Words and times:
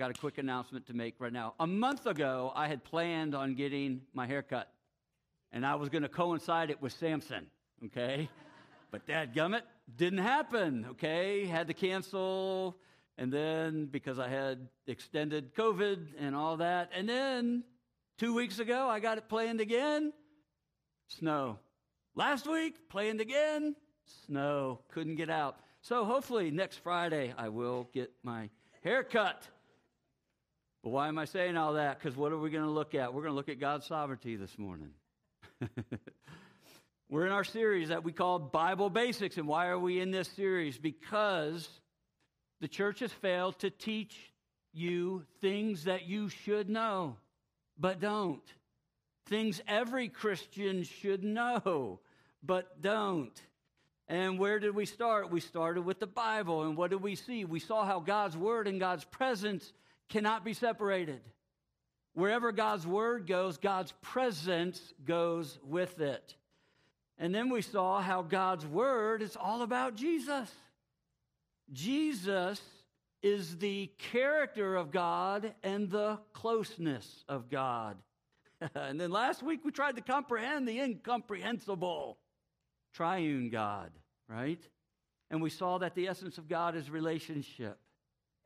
got 0.00 0.10
a 0.10 0.14
quick 0.14 0.38
announcement 0.38 0.86
to 0.86 0.94
make 0.94 1.16
right 1.18 1.30
now. 1.30 1.52
A 1.60 1.66
month 1.66 2.06
ago, 2.06 2.54
I 2.56 2.68
had 2.68 2.82
planned 2.82 3.34
on 3.34 3.54
getting 3.54 4.00
my 4.14 4.26
hair 4.26 4.40
cut, 4.40 4.72
and 5.52 5.66
I 5.66 5.74
was 5.74 5.90
going 5.90 6.04
to 6.04 6.08
coincide 6.08 6.70
it 6.70 6.80
with 6.80 6.94
Samson, 6.94 7.48
okay? 7.84 8.30
but 8.90 9.06
that 9.08 9.34
gummit 9.34 9.60
didn't 9.94 10.20
happen, 10.20 10.86
okay? 10.92 11.44
Had 11.44 11.68
to 11.68 11.74
cancel, 11.74 12.78
and 13.18 13.30
then 13.30 13.88
because 13.92 14.18
I 14.18 14.28
had 14.28 14.68
extended 14.86 15.54
COVID 15.54 16.06
and 16.18 16.34
all 16.34 16.56
that, 16.56 16.88
and 16.96 17.06
then 17.06 17.62
two 18.16 18.34
weeks 18.34 18.58
ago, 18.58 18.88
I 18.88 19.00
got 19.00 19.18
it 19.18 19.28
planned 19.28 19.60
again. 19.60 20.14
Snow. 21.08 21.58
Last 22.14 22.50
week, 22.50 22.88
planned 22.88 23.20
again. 23.20 23.76
Snow. 24.24 24.80
Couldn't 24.88 25.16
get 25.16 25.28
out. 25.28 25.58
So 25.82 26.06
hopefully 26.06 26.50
next 26.50 26.78
Friday, 26.78 27.34
I 27.36 27.50
will 27.50 27.90
get 27.92 28.10
my 28.22 28.48
hair 28.82 29.04
cut. 29.04 29.46
But 30.82 30.90
why 30.90 31.08
am 31.08 31.18
I 31.18 31.26
saying 31.26 31.56
all 31.56 31.74
that? 31.74 31.98
Because 31.98 32.16
what 32.16 32.32
are 32.32 32.38
we 32.38 32.50
going 32.50 32.64
to 32.64 32.70
look 32.70 32.94
at? 32.94 33.12
We're 33.12 33.22
going 33.22 33.32
to 33.32 33.36
look 33.36 33.50
at 33.50 33.60
God's 33.60 33.86
sovereignty 33.86 34.36
this 34.36 34.56
morning. 34.58 34.90
We're 37.10 37.26
in 37.26 37.32
our 37.32 37.44
series 37.44 37.88
that 37.88 38.02
we 38.02 38.12
call 38.12 38.38
Bible 38.38 38.88
Basics. 38.88 39.36
And 39.36 39.46
why 39.46 39.66
are 39.66 39.78
we 39.78 40.00
in 40.00 40.10
this 40.10 40.28
series? 40.28 40.78
Because 40.78 41.68
the 42.60 42.68
church 42.68 43.00
has 43.00 43.12
failed 43.12 43.58
to 43.58 43.68
teach 43.68 44.16
you 44.72 45.24
things 45.40 45.84
that 45.84 46.06
you 46.06 46.30
should 46.30 46.70
know, 46.70 47.16
but 47.78 48.00
don't. 48.00 48.44
Things 49.26 49.60
every 49.68 50.08
Christian 50.08 50.84
should 50.84 51.24
know, 51.24 52.00
but 52.42 52.80
don't. 52.80 53.38
And 54.08 54.38
where 54.38 54.58
did 54.58 54.74
we 54.74 54.86
start? 54.86 55.30
We 55.30 55.40
started 55.40 55.82
with 55.82 56.00
the 56.00 56.06
Bible. 56.06 56.62
And 56.62 56.76
what 56.76 56.90
did 56.90 57.02
we 57.02 57.16
see? 57.16 57.44
We 57.44 57.60
saw 57.60 57.84
how 57.84 58.00
God's 58.00 58.36
Word 58.36 58.66
and 58.66 58.80
God's 58.80 59.04
presence 59.04 59.72
cannot 60.10 60.44
be 60.44 60.52
separated. 60.52 61.20
Wherever 62.12 62.52
God's 62.52 62.86
Word 62.86 63.26
goes, 63.26 63.56
God's 63.56 63.92
presence 64.02 64.92
goes 65.04 65.58
with 65.64 66.00
it. 66.00 66.34
And 67.18 67.34
then 67.34 67.48
we 67.50 67.62
saw 67.62 68.00
how 68.00 68.22
God's 68.22 68.66
Word 68.66 69.22
is 69.22 69.36
all 69.36 69.62
about 69.62 69.94
Jesus. 69.94 70.50
Jesus 71.72 72.60
is 73.22 73.58
the 73.58 73.90
character 73.98 74.76
of 74.76 74.90
God 74.90 75.54
and 75.62 75.90
the 75.90 76.18
closeness 76.32 77.24
of 77.28 77.48
God. 77.48 77.96
and 78.74 79.00
then 79.00 79.10
last 79.10 79.42
week 79.42 79.60
we 79.64 79.70
tried 79.70 79.96
to 79.96 80.02
comprehend 80.02 80.66
the 80.66 80.80
incomprehensible 80.80 82.18
triune 82.92 83.50
God, 83.50 83.90
right? 84.28 84.62
And 85.30 85.40
we 85.40 85.50
saw 85.50 85.78
that 85.78 85.94
the 85.94 86.08
essence 86.08 86.38
of 86.38 86.48
God 86.48 86.74
is 86.74 86.90
relationship, 86.90 87.78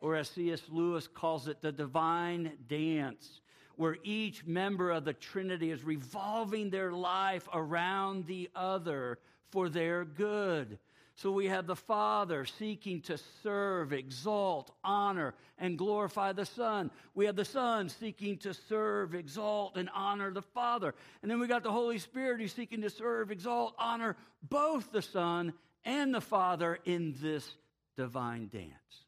or 0.01 0.17
as 0.17 0.29
C.S. 0.29 0.63
Lewis 0.69 1.09
calls 1.09 1.49
it, 1.49 1.61
the 1.61 1.73
divine 1.73 2.53
dance, 2.69 3.41
where 3.77 3.97
each 4.03 4.45
member 4.47 4.91
of 4.91 5.05
the 5.05 5.13
Trinity 5.13 5.71
is 5.71 5.83
revolving 5.83 6.71
their 6.71 6.93
life 6.93 7.49
around 7.53 8.27
the 8.27 8.51
other 8.55 9.19
for 9.51 9.69
their 9.69 10.05
good. 10.05 10.79
So 11.17 11.31
we 11.31 11.47
have 11.47 11.67
the 11.67 11.77
Father 11.77 12.45
seeking 12.45 13.01
to 13.03 13.19
serve, 13.43 13.93
exalt, 13.93 14.73
honor, 14.83 15.35
and 15.59 15.79
glorify 15.79 16.33
the 16.33 16.45
Son. 16.45 16.91
We 17.15 17.27
have 17.27 17.37
the 17.37 17.45
Son 17.45 17.89
seeking 17.89 18.39
to 18.39 18.53
serve, 18.53 19.15
exalt, 19.15 19.77
and 19.77 19.89
honor 19.95 20.33
the 20.33 20.43
Father. 20.43 20.93
And 21.23 21.31
then 21.31 21.39
we 21.39 21.47
got 21.47 21.63
the 21.63 21.71
Holy 21.71 21.99
Spirit 21.99 22.41
who's 22.41 22.53
seeking 22.53 22.83
to 22.83 22.91
serve, 22.91 23.31
exalt, 23.31 23.75
honor 23.79 24.17
both 24.43 24.91
the 24.91 25.03
Son 25.03 25.53
and 25.85 26.13
the 26.13 26.21
Father 26.21 26.81
in 26.85 27.15
this 27.21 27.49
divine 27.97 28.49
dance. 28.53 29.04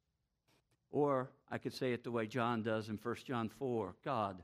Or 0.96 1.28
I 1.50 1.58
could 1.58 1.74
say 1.74 1.92
it 1.92 2.04
the 2.04 2.10
way 2.10 2.26
John 2.26 2.62
does 2.62 2.88
in 2.88 2.96
1 2.96 3.16
John 3.26 3.50
4 3.50 3.94
God 4.02 4.42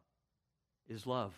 is 0.86 1.06
love. 1.06 1.32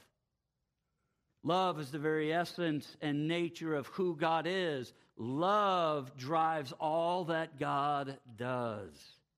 Love 1.44 1.78
is 1.78 1.92
the 1.92 2.00
very 2.00 2.32
essence 2.32 2.96
and 3.00 3.28
nature 3.28 3.76
of 3.76 3.86
who 3.86 4.16
God 4.16 4.44
is. 4.48 4.92
Love 5.16 6.16
drives 6.16 6.72
all 6.80 7.26
that 7.26 7.60
God 7.60 8.19
does. 8.36 8.91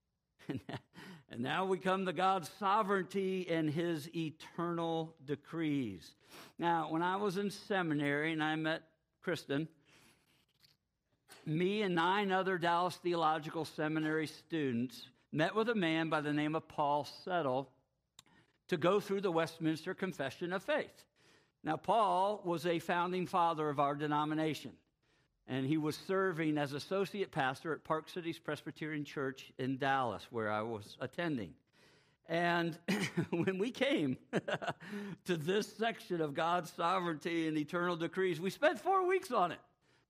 and 0.48 1.41
now 1.41 1.66
we 1.66 1.76
come 1.76 2.06
to 2.06 2.12
God's 2.15 2.50
sovereignty 2.59 3.47
and 3.50 3.69
his 3.69 4.09
eternal 4.16 5.15
decrees. 5.26 6.15
Now, 6.59 6.91
when 6.91 7.03
I 7.03 7.16
was 7.16 7.36
in 7.36 7.50
seminary 7.50 8.32
and 8.32 8.42
I 8.42 8.56
met 8.56 8.81
Kristen, 9.20 9.69
me 11.44 11.82
and 11.82 11.94
nine 11.94 12.32
other 12.32 12.56
Dallas 12.56 12.97
Theological 12.97 13.66
Seminary 13.66 14.26
students 14.26 15.09
met 15.36 15.54
with 15.54 15.69
a 15.69 15.74
man 15.74 16.08
by 16.08 16.22
the 16.22 16.32
name 16.32 16.54
of 16.54 16.66
Paul 16.66 17.06
Settle 17.24 17.69
to 18.69 18.78
go 18.78 19.00
through 19.00 19.20
the 19.20 19.30
Westminster 19.30 19.92
Confession 19.92 20.50
of 20.52 20.62
Faith. 20.62 21.04
Now, 21.62 21.76
Paul 21.76 22.41
was 22.42 22.64
a 22.64 22.78
founding 22.78 23.26
father 23.26 23.69
of 23.69 23.78
our 23.78 23.94
denomination, 23.94 24.72
and 25.47 25.66
he 25.66 25.76
was 25.76 25.94
serving 25.94 26.56
as 26.56 26.72
associate 26.72 27.32
pastor 27.32 27.74
at 27.74 27.84
Park 27.84 28.08
Cities 28.08 28.38
Presbyterian 28.38 29.04
Church 29.04 29.52
in 29.58 29.76
Dallas, 29.76 30.26
where 30.30 30.50
I 30.50 30.62
was 30.62 30.97
attending. 31.00 31.53
And 32.28 32.78
when 33.30 33.58
we 33.58 33.70
came 33.70 34.16
to 35.26 35.36
this 35.36 35.70
section 35.76 36.22
of 36.22 36.32
God's 36.32 36.72
sovereignty 36.72 37.47
and 37.47 37.58
eternal 37.58 37.97
decrees, 37.97 38.41
we 38.41 38.48
spent 38.48 38.80
four 38.80 39.06
weeks 39.06 39.30
on 39.30 39.53
it. 39.53 39.60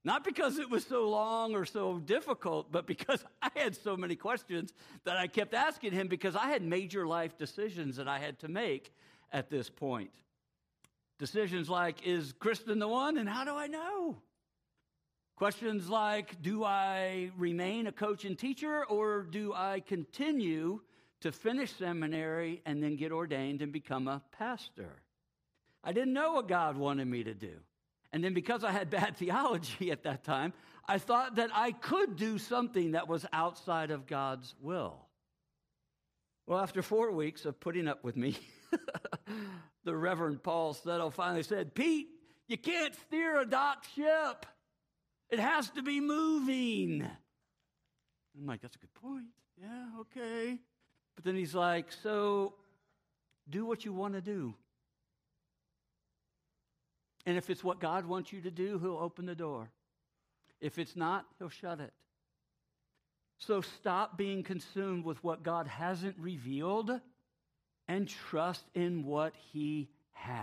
Not 0.06 0.22
because 0.22 0.61
it 0.61 0.71
was 0.71 0.87
so 0.87 1.09
long 1.09 1.56
or 1.56 1.65
so 1.65 1.99
difficult, 1.99 2.71
but 2.71 2.87
because 2.87 3.25
I 3.43 3.50
had 3.56 3.75
so 3.75 3.97
many 3.97 4.15
questions 4.15 4.72
that 5.03 5.17
I 5.17 5.27
kept 5.27 5.53
asking 5.53 5.91
him 5.91 6.06
because 6.06 6.37
I 6.37 6.47
had 6.47 6.62
major 6.62 7.09
life 7.09 7.37
decisions 7.37 7.97
that 7.97 8.06
I 8.06 8.21
had 8.21 8.39
to 8.39 8.49
make 8.49 8.94
at 9.33 9.50
this 9.50 9.69
point. 9.69 10.11
Decisions 11.19 11.69
like, 11.69 12.06
is 12.06 12.33
Kristen 12.39 12.78
the 12.78 12.87
one 12.87 13.19
and 13.19 13.28
how 13.28 13.44
do 13.44 13.56
I 13.56 13.67
know? 13.67 14.19
Questions 15.34 15.89
like, 15.89 16.41
do 16.41 16.62
I 16.62 17.33
remain 17.37 17.88
a 17.88 17.93
coach 17.93 18.25
and 18.25 18.38
teacher 18.38 18.84
or 18.84 19.25
do 19.25 19.55
I 19.55 19.81
continue 19.81 20.83
to 21.23 21.33
finish 21.33 21.73
seminary 21.73 22.62
and 22.65 22.81
then 22.81 22.94
get 22.94 23.11
ordained 23.11 23.61
and 23.61 23.73
become 23.73 24.06
a 24.06 24.23
pastor? 24.31 25.03
I 25.83 25.91
didn't 25.91 26.12
know 26.12 26.34
what 26.34 26.47
God 26.47 26.77
wanted 26.77 27.09
me 27.09 27.25
to 27.25 27.34
do. 27.34 27.56
And 28.16 28.25
then 28.25 28.32
because 28.32 28.65
I 28.65 28.71
had 28.71 28.88
bad 28.88 29.15
theology 29.19 29.91
at 29.91 30.04
that 30.04 30.25
time, 30.25 30.54
I 30.88 30.97
thought 30.97 31.37
that 31.37 31.50
I 31.53 31.72
could 31.72 32.16
do 32.16 32.38
something 32.38 32.93
that 32.93 33.09
was 33.09 33.27
outside 33.31 33.91
of 33.91 34.06
God's 34.06 34.54
will. 34.62 34.97
Well, 36.47 36.59
after 36.59 36.81
four 36.81 37.12
weeks 37.12 37.44
of 37.44 37.60
putting 37.60 37.87
up 37.87 38.03
with 38.03 38.16
me, 38.16 38.38
the 39.84 39.94
Reverend 39.94 40.43
Paul 40.43 40.72
Settle 40.72 41.10
finally 41.10 41.43
said, 41.43 41.75
Pete, 41.75 42.09
you 42.49 42.56
can't 42.56 42.94
steer 43.06 43.38
a 43.38 43.44
dock 43.44 43.84
ship. 43.94 44.47
It 45.28 45.38
has 45.38 45.69
to 45.72 45.82
be 45.82 46.00
moving. 46.00 47.06
I'm 48.34 48.47
like, 48.47 48.62
that's 48.62 48.76
a 48.76 48.78
good 48.78 48.94
point. 48.94 49.26
Yeah, 49.60 50.00
okay. 50.00 50.59
But 51.16 51.25
then 51.26 51.37
he's 51.37 51.55
like, 51.55 51.93
so 51.93 52.55
do 53.47 53.66
what 53.66 53.84
you 53.84 53.93
want 53.93 54.15
to 54.15 54.22
do. 54.22 54.55
And 57.26 57.37
if 57.37 57.50
it's 57.50 57.64
what 57.64 57.81
God 57.81 58.06
wants 58.06 58.32
you 58.32 58.41
to 58.42 58.50
do, 58.50 58.78
he'll 58.78 58.98
open 58.98 59.26
the 59.26 59.34
door. 59.34 59.70
If 60.60 60.78
it's 60.78 60.97
not, 60.97 61.26
he'll 61.38 61.48
shut 61.48 61.81
it. 61.81 61.92
So 63.38 63.60
stop 63.60 64.16
being 64.16 64.42
consumed 64.42 65.04
with 65.04 65.22
what 65.22 65.42
God 65.42 65.66
hasn't 65.66 66.16
revealed 66.19 66.91
and 67.88 68.09
trust 68.09 68.64
in 68.75 69.04
what 69.04 69.34
He 69.53 69.88
has. 70.12 70.41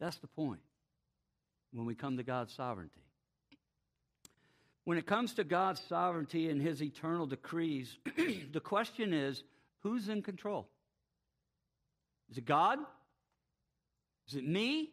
That's 0.00 0.18
the 0.18 0.26
point 0.26 0.60
when 1.72 1.86
we 1.86 1.94
come 1.94 2.16
to 2.16 2.24
God's 2.24 2.52
sovereignty. 2.52 3.00
When 4.84 4.98
it 4.98 5.06
comes 5.06 5.34
to 5.34 5.44
God's 5.44 5.80
sovereignty 5.88 6.50
and 6.50 6.60
His 6.60 6.82
eternal 6.82 7.26
decrees, 7.26 7.96
the 8.52 8.60
question 8.60 9.12
is 9.12 9.44
who's 9.82 10.08
in 10.08 10.22
control? 10.22 10.68
Is 12.30 12.38
it 12.38 12.44
God? 12.44 12.78
Is 14.28 14.34
it 14.36 14.46
me? 14.46 14.90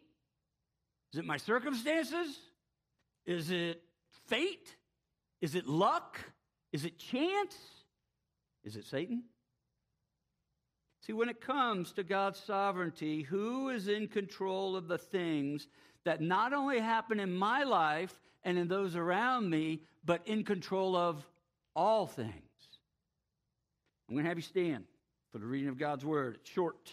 Is 1.12 1.18
it 1.18 1.24
my 1.24 1.36
circumstances? 1.36 2.38
Is 3.26 3.50
it 3.50 3.82
fate? 4.26 4.76
Is 5.40 5.54
it 5.54 5.66
luck? 5.66 6.18
Is 6.72 6.84
it 6.84 6.98
chance? 6.98 7.56
Is 8.64 8.76
it 8.76 8.84
Satan? 8.86 9.24
See, 11.06 11.12
when 11.12 11.28
it 11.28 11.40
comes 11.40 11.92
to 11.92 12.02
God's 12.02 12.38
sovereignty, 12.38 13.22
who 13.22 13.70
is 13.70 13.88
in 13.88 14.06
control 14.06 14.76
of 14.76 14.86
the 14.86 14.98
things 14.98 15.66
that 16.04 16.20
not 16.20 16.52
only 16.52 16.78
happen 16.78 17.18
in 17.18 17.32
my 17.32 17.62
life 17.62 18.20
and 18.44 18.58
in 18.58 18.68
those 18.68 18.96
around 18.96 19.48
me, 19.48 19.82
but 20.04 20.26
in 20.26 20.44
control 20.44 20.94
of 20.96 21.26
all 21.74 22.06
things? 22.06 22.34
I'm 24.08 24.14
going 24.14 24.24
to 24.24 24.28
have 24.28 24.38
you 24.38 24.42
stand 24.42 24.84
for 25.32 25.38
the 25.38 25.46
reading 25.46 25.68
of 25.68 25.78
God's 25.78 26.04
word. 26.04 26.36
It's 26.40 26.50
short. 26.50 26.90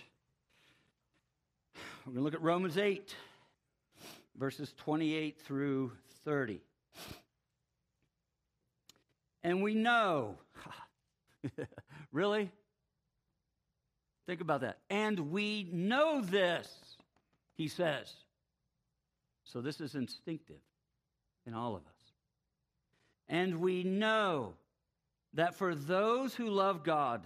We're 2.07 2.13
going 2.13 2.21
to 2.21 2.23
look 2.23 2.33
at 2.35 2.41
Romans 2.41 2.77
8, 2.77 3.13
verses 4.37 4.73
28 4.77 5.41
through 5.41 5.91
30. 6.23 6.61
And 9.43 9.61
we 9.61 9.73
know 9.73 10.37
really? 12.13 12.49
Think 14.25 14.39
about 14.39 14.61
that. 14.61 14.77
And 14.89 15.31
we 15.31 15.67
know 15.73 16.21
this, 16.21 16.73
he 17.57 17.67
says. 17.67 18.09
So 19.43 19.59
this 19.59 19.81
is 19.81 19.93
instinctive 19.93 20.61
in 21.45 21.53
all 21.53 21.75
of 21.75 21.81
us. 21.81 22.11
And 23.27 23.59
we 23.59 23.83
know 23.83 24.53
that 25.33 25.55
for 25.55 25.75
those 25.75 26.33
who 26.33 26.47
love 26.47 26.85
God, 26.85 27.23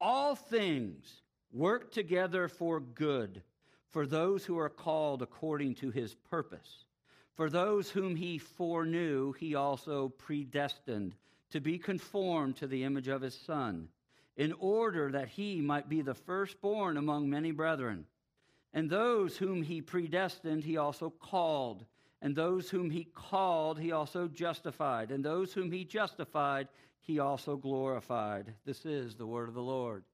all 0.00 0.34
things 0.34 1.22
work 1.52 1.92
together 1.92 2.48
for 2.48 2.80
good 2.80 3.42
for 3.90 4.06
those 4.06 4.44
who 4.44 4.58
are 4.58 4.68
called 4.68 5.22
according 5.22 5.74
to 5.76 5.90
his 5.90 6.14
purpose. 6.14 6.84
For 7.34 7.48
those 7.48 7.90
whom 7.90 8.16
he 8.16 8.38
foreknew, 8.38 9.32
he 9.32 9.54
also 9.54 10.08
predestined 10.08 11.14
to 11.50 11.60
be 11.60 11.78
conformed 11.78 12.56
to 12.56 12.66
the 12.66 12.84
image 12.84 13.08
of 13.08 13.22
his 13.22 13.34
Son, 13.34 13.88
in 14.36 14.52
order 14.58 15.10
that 15.12 15.28
he 15.28 15.60
might 15.60 15.88
be 15.88 16.02
the 16.02 16.14
firstborn 16.14 16.96
among 16.96 17.30
many 17.30 17.50
brethren. 17.50 18.06
And 18.74 18.90
those 18.90 19.36
whom 19.36 19.62
he 19.62 19.80
predestined, 19.80 20.64
he 20.64 20.76
also 20.76 21.10
called. 21.10 21.84
And 22.20 22.36
those 22.36 22.68
whom 22.68 22.90
he 22.90 23.04
called, 23.14 23.78
he 23.78 23.92
also 23.92 24.28
justified. 24.28 25.10
And 25.10 25.24
those 25.24 25.52
whom 25.52 25.72
he 25.72 25.84
justified, 25.84 26.68
he 27.00 27.18
also 27.18 27.56
glorified. 27.56 28.52
This 28.66 28.84
is 28.84 29.14
the 29.14 29.26
word 29.26 29.48
of 29.48 29.54
the 29.54 29.62
Lord. 29.62 30.04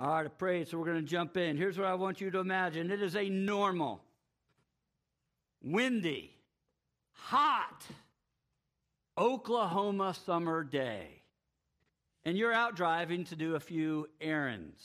All 0.00 0.08
right, 0.08 0.38
prayed, 0.38 0.66
so 0.68 0.78
we're 0.78 0.86
going 0.86 0.96
to 0.96 1.02
jump 1.02 1.36
in. 1.36 1.56
Here's 1.56 1.78
what 1.78 1.86
I 1.86 1.94
want 1.94 2.20
you 2.20 2.30
to 2.32 2.38
imagine 2.38 2.90
it 2.90 3.00
is 3.00 3.14
a 3.14 3.28
normal, 3.28 4.02
windy, 5.62 6.36
hot 7.12 7.86
Oklahoma 9.16 10.14
summer 10.26 10.64
day. 10.64 11.22
And 12.24 12.36
you're 12.36 12.52
out 12.52 12.74
driving 12.74 13.24
to 13.26 13.36
do 13.36 13.54
a 13.54 13.60
few 13.60 14.08
errands. 14.20 14.82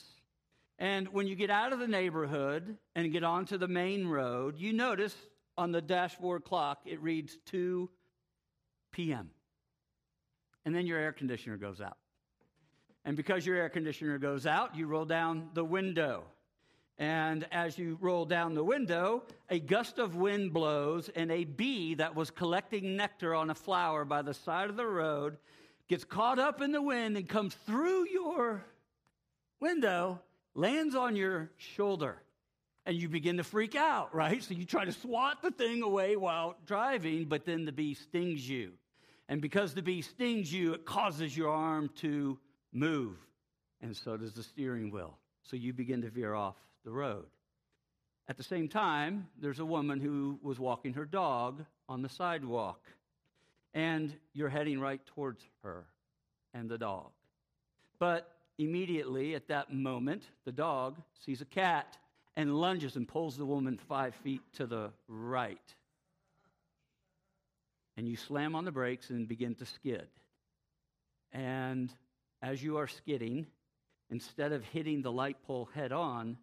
And 0.78 1.08
when 1.08 1.26
you 1.26 1.34
get 1.34 1.50
out 1.50 1.72
of 1.72 1.78
the 1.78 1.88
neighborhood 1.88 2.76
and 2.94 3.12
get 3.12 3.24
onto 3.24 3.58
the 3.58 3.68
main 3.68 4.06
road, 4.06 4.58
you 4.58 4.72
notice 4.72 5.14
on 5.58 5.72
the 5.72 5.82
dashboard 5.82 6.44
clock 6.44 6.82
it 6.86 7.02
reads 7.02 7.36
2 7.46 7.90
p.m. 8.92 9.30
And 10.64 10.74
then 10.74 10.86
your 10.86 10.98
air 10.98 11.12
conditioner 11.12 11.56
goes 11.56 11.80
out. 11.80 11.96
And 13.04 13.16
because 13.16 13.46
your 13.46 13.56
air 13.56 13.68
conditioner 13.68 14.18
goes 14.18 14.46
out, 14.46 14.76
you 14.76 14.86
roll 14.86 15.04
down 15.04 15.48
the 15.54 15.64
window. 15.64 16.24
And 16.98 17.46
as 17.50 17.78
you 17.78 17.96
roll 18.00 18.26
down 18.26 18.52
the 18.52 18.62
window, 18.62 19.22
a 19.48 19.58
gust 19.58 19.98
of 19.98 20.16
wind 20.16 20.52
blows, 20.52 21.08
and 21.08 21.32
a 21.32 21.44
bee 21.44 21.94
that 21.94 22.14
was 22.14 22.30
collecting 22.30 22.94
nectar 22.96 23.34
on 23.34 23.48
a 23.48 23.54
flower 23.54 24.04
by 24.04 24.20
the 24.20 24.34
side 24.34 24.68
of 24.68 24.76
the 24.76 24.86
road 24.86 25.38
gets 25.88 26.04
caught 26.04 26.38
up 26.38 26.60
in 26.60 26.72
the 26.72 26.82
wind 26.82 27.16
and 27.16 27.26
comes 27.26 27.54
through 27.66 28.06
your 28.08 28.62
window, 29.60 30.20
lands 30.54 30.94
on 30.94 31.16
your 31.16 31.50
shoulder, 31.56 32.22
and 32.84 32.96
you 32.96 33.08
begin 33.08 33.38
to 33.38 33.44
freak 33.44 33.74
out, 33.74 34.14
right? 34.14 34.42
So 34.42 34.52
you 34.52 34.66
try 34.66 34.84
to 34.84 34.92
swat 34.92 35.42
the 35.42 35.50
thing 35.50 35.82
away 35.82 36.16
while 36.16 36.56
driving, 36.66 37.24
but 37.24 37.46
then 37.46 37.64
the 37.64 37.72
bee 37.72 37.94
stings 37.94 38.46
you. 38.46 38.72
And 39.26 39.40
because 39.40 39.72
the 39.72 39.82
bee 39.82 40.02
stings 40.02 40.52
you, 40.52 40.74
it 40.74 40.84
causes 40.84 41.34
your 41.36 41.50
arm 41.50 41.88
to 41.96 42.38
move, 42.72 43.16
and 43.80 43.96
so 43.96 44.16
does 44.16 44.34
the 44.34 44.42
steering 44.42 44.90
wheel. 44.90 45.18
So 45.42 45.56
you 45.56 45.72
begin 45.72 46.02
to 46.02 46.10
veer 46.10 46.34
off 46.34 46.56
the 46.84 46.92
road. 46.92 47.26
At 48.28 48.36
the 48.36 48.42
same 48.42 48.68
time, 48.68 49.26
there's 49.40 49.58
a 49.58 49.64
woman 49.64 50.00
who 50.00 50.38
was 50.42 50.58
walking 50.58 50.94
her 50.94 51.04
dog 51.04 51.64
on 51.88 52.02
the 52.02 52.08
sidewalk, 52.08 52.80
and 53.74 54.14
you're 54.32 54.48
heading 54.48 54.80
right 54.80 55.04
towards 55.14 55.42
her 55.62 55.84
and 56.54 56.68
the 56.68 56.78
dog. 56.78 57.10
But 57.98 58.30
immediately 58.58 59.34
at 59.34 59.48
that 59.48 59.72
moment, 59.72 60.22
the 60.44 60.52
dog 60.52 60.96
sees 61.24 61.40
a 61.40 61.46
cat 61.46 61.96
and 62.36 62.54
lunges 62.54 62.96
and 62.96 63.08
pulls 63.08 63.36
the 63.36 63.44
woman 63.44 63.78
five 63.88 64.14
feet 64.16 64.42
to 64.54 64.66
the 64.66 64.90
right. 65.08 65.58
And 67.96 68.08
you 68.08 68.16
slam 68.16 68.54
on 68.54 68.64
the 68.64 68.72
brakes 68.72 69.10
and 69.10 69.28
begin 69.28 69.54
to 69.56 69.66
skid. 69.66 70.06
And 71.32 71.92
as 72.42 72.62
you 72.62 72.78
are 72.78 72.88
skidding, 72.88 73.46
instead 74.10 74.52
of 74.52 74.64
hitting 74.64 75.02
the 75.02 75.12
light 75.12 75.42
pole 75.42 75.68
head 75.74 75.92
on, 75.92 76.38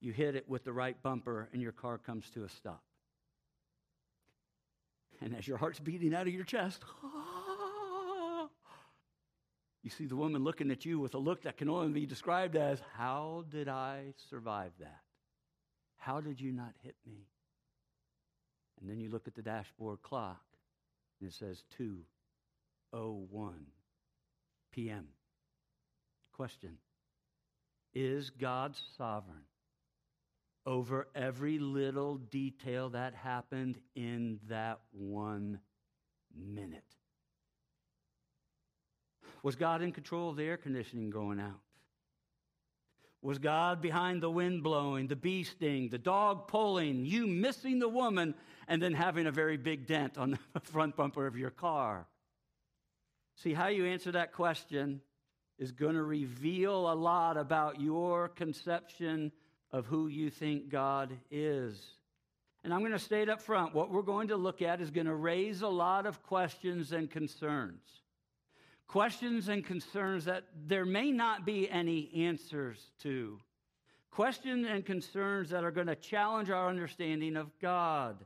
you 0.00 0.12
hit 0.12 0.36
it 0.36 0.48
with 0.48 0.64
the 0.64 0.72
right 0.72 1.00
bumper 1.02 1.48
and 1.52 1.60
your 1.62 1.72
car 1.72 1.98
comes 1.98 2.30
to 2.30 2.44
a 2.44 2.48
stop. 2.48 2.82
And 5.20 5.34
as 5.36 5.48
your 5.48 5.58
heart's 5.58 5.80
beating 5.80 6.14
out 6.14 6.28
of 6.28 6.32
your 6.32 6.44
chest, 6.44 6.84
you 9.82 9.90
see 9.90 10.06
the 10.06 10.14
woman 10.14 10.44
looking 10.44 10.70
at 10.70 10.84
you 10.84 11.00
with 11.00 11.14
a 11.14 11.18
look 11.18 11.42
that 11.42 11.56
can 11.56 11.68
only 11.68 11.92
be 11.92 12.06
described 12.06 12.54
as, 12.54 12.80
How 12.94 13.44
did 13.50 13.68
I 13.68 14.14
survive 14.30 14.70
that? 14.78 15.00
How 15.96 16.20
did 16.20 16.40
you 16.40 16.52
not 16.52 16.74
hit 16.82 16.94
me? 17.04 17.26
And 18.80 18.88
then 18.88 19.00
you 19.00 19.10
look 19.10 19.26
at 19.26 19.34
the 19.34 19.42
dashboard 19.42 20.02
clock 20.02 20.40
and 21.20 21.28
it 21.28 21.34
says 21.34 21.64
201 21.76 23.66
p.m. 24.78 25.08
Question 26.32 26.78
Is 27.94 28.30
God 28.30 28.76
sovereign 28.96 29.42
over 30.66 31.08
every 31.16 31.58
little 31.58 32.18
detail 32.18 32.90
that 32.90 33.12
happened 33.12 33.80
in 33.96 34.38
that 34.48 34.78
one 34.92 35.58
minute? 36.32 36.84
Was 39.42 39.56
God 39.56 39.82
in 39.82 39.90
control 39.90 40.30
of 40.30 40.36
the 40.36 40.44
air 40.44 40.56
conditioning 40.56 41.10
going 41.10 41.40
out? 41.40 41.58
Was 43.20 43.38
God 43.40 43.82
behind 43.82 44.22
the 44.22 44.30
wind 44.30 44.62
blowing, 44.62 45.08
the 45.08 45.16
bee 45.16 45.42
sting, 45.42 45.88
the 45.88 45.98
dog 45.98 46.46
pulling, 46.46 47.04
you 47.04 47.26
missing 47.26 47.80
the 47.80 47.88
woman, 47.88 48.32
and 48.68 48.80
then 48.80 48.94
having 48.94 49.26
a 49.26 49.32
very 49.32 49.56
big 49.56 49.88
dent 49.88 50.16
on 50.16 50.38
the 50.52 50.60
front 50.60 50.94
bumper 50.94 51.26
of 51.26 51.36
your 51.36 51.50
car? 51.50 52.06
See, 53.42 53.54
how 53.54 53.68
you 53.68 53.86
answer 53.86 54.10
that 54.12 54.32
question 54.32 55.00
is 55.58 55.70
going 55.70 55.94
to 55.94 56.02
reveal 56.02 56.90
a 56.90 56.94
lot 56.94 57.36
about 57.36 57.80
your 57.80 58.28
conception 58.28 59.30
of 59.70 59.86
who 59.86 60.08
you 60.08 60.28
think 60.28 60.70
God 60.70 61.12
is. 61.30 61.80
And 62.64 62.74
I'm 62.74 62.80
going 62.80 62.92
to 62.92 62.98
state 62.98 63.28
up 63.28 63.40
front 63.40 63.74
what 63.74 63.92
we're 63.92 64.02
going 64.02 64.28
to 64.28 64.36
look 64.36 64.60
at 64.60 64.80
is 64.80 64.90
going 64.90 65.06
to 65.06 65.14
raise 65.14 65.62
a 65.62 65.68
lot 65.68 66.04
of 66.04 66.20
questions 66.24 66.90
and 66.90 67.08
concerns. 67.08 67.82
Questions 68.88 69.48
and 69.48 69.64
concerns 69.64 70.24
that 70.24 70.44
there 70.66 70.84
may 70.84 71.12
not 71.12 71.46
be 71.46 71.70
any 71.70 72.10
answers 72.26 72.90
to. 73.02 73.38
Questions 74.10 74.66
and 74.68 74.84
concerns 74.84 75.50
that 75.50 75.62
are 75.62 75.70
going 75.70 75.86
to 75.86 75.94
challenge 75.94 76.50
our 76.50 76.68
understanding 76.68 77.36
of 77.36 77.56
God. 77.60 78.24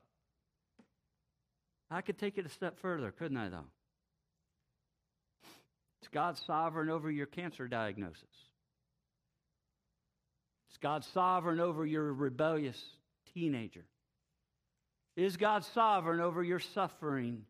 I 1.90 2.00
could 2.00 2.16
take 2.16 2.38
it 2.38 2.46
a 2.46 2.48
step 2.48 2.78
further, 2.78 3.10
couldn't 3.10 3.36
I, 3.36 3.50
though? 3.50 3.66
Is 6.02 6.08
God 6.08 6.36
sovereign 6.36 6.90
over 6.90 7.10
your 7.10 7.26
cancer 7.26 7.68
diagnosis? 7.68 8.24
Is 10.70 10.78
God 10.78 11.04
sovereign 11.04 11.60
over 11.60 11.86
your 11.86 12.12
rebellious 12.12 12.82
teenager? 13.32 13.84
Is 15.16 15.36
God 15.36 15.64
sovereign 15.64 16.20
over 16.20 16.42
your 16.42 16.58
suffering? 16.58 17.42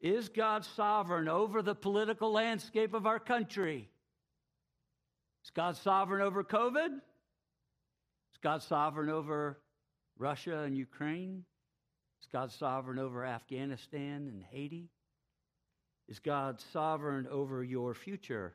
Is 0.00 0.30
God 0.30 0.64
sovereign 0.64 1.28
over 1.28 1.62
the 1.62 1.76
political 1.76 2.32
landscape 2.32 2.92
of 2.92 3.06
our 3.06 3.20
country? 3.20 3.88
Is 5.44 5.50
God 5.50 5.76
sovereign 5.76 6.22
over 6.22 6.42
COVID? 6.42 6.88
Is 6.88 8.38
God 8.42 8.62
sovereign 8.62 9.10
over 9.10 9.60
Russia 10.18 10.60
and 10.60 10.76
Ukraine? 10.76 11.44
Is 12.20 12.28
God 12.32 12.50
sovereign 12.50 12.98
over 12.98 13.24
Afghanistan 13.24 14.28
and 14.28 14.42
Haiti? 14.50 14.88
Is 16.08 16.18
God 16.18 16.60
sovereign 16.72 17.26
over 17.30 17.62
your 17.62 17.94
future? 17.94 18.54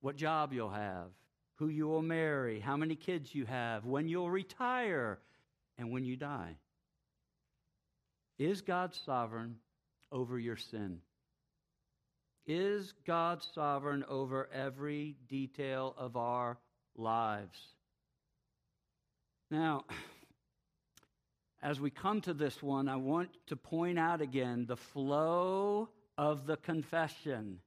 What 0.00 0.16
job 0.16 0.52
you'll 0.52 0.70
have, 0.70 1.08
who 1.56 1.68
you 1.68 1.86
will 1.86 2.02
marry, 2.02 2.60
how 2.60 2.76
many 2.76 2.94
kids 2.94 3.34
you 3.34 3.46
have, 3.46 3.86
when 3.86 4.08
you'll 4.08 4.30
retire, 4.30 5.18
and 5.78 5.90
when 5.90 6.04
you 6.04 6.16
die? 6.16 6.56
Is 8.38 8.60
God 8.60 8.94
sovereign 9.06 9.56
over 10.12 10.38
your 10.38 10.56
sin? 10.56 10.98
Is 12.46 12.92
God 13.06 13.42
sovereign 13.54 14.04
over 14.08 14.48
every 14.52 15.16
detail 15.28 15.94
of 15.96 16.16
our 16.16 16.58
lives? 16.96 17.58
Now, 19.50 19.84
as 21.64 21.80
we 21.80 21.88
come 21.88 22.20
to 22.20 22.34
this 22.34 22.62
one, 22.62 22.88
I 22.88 22.96
want 22.96 23.30
to 23.46 23.56
point 23.56 23.98
out 23.98 24.20
again 24.20 24.66
the 24.66 24.76
flow 24.76 25.88
of 26.18 26.46
the 26.46 26.58
confession 26.58 27.58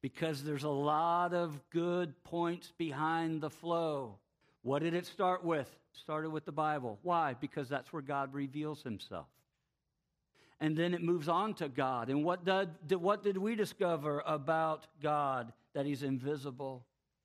because 0.00 0.44
there's 0.44 0.62
a 0.62 0.68
lot 0.68 1.34
of 1.34 1.60
good 1.70 2.14
points 2.22 2.72
behind 2.78 3.40
the 3.40 3.50
flow. 3.50 4.18
What 4.62 4.84
did 4.84 4.94
it 4.94 5.06
start 5.06 5.44
with? 5.44 5.66
It 5.66 5.98
started 5.98 6.30
with 6.30 6.44
the 6.44 6.52
Bible. 6.52 7.00
Why? 7.02 7.34
Because 7.34 7.68
that's 7.68 7.92
where 7.92 8.00
God 8.00 8.32
reveals 8.32 8.84
himself. 8.84 9.26
And 10.60 10.76
then 10.76 10.94
it 10.94 11.02
moves 11.02 11.28
on 11.28 11.54
to 11.54 11.68
God. 11.68 12.10
And 12.10 12.22
what 12.24 12.44
did, 12.44 13.00
what 13.00 13.24
did 13.24 13.36
we 13.36 13.56
discover 13.56 14.22
about 14.24 14.86
God? 15.02 15.52
That 15.74 15.84
He's 15.84 16.04
invisible, 16.04 16.84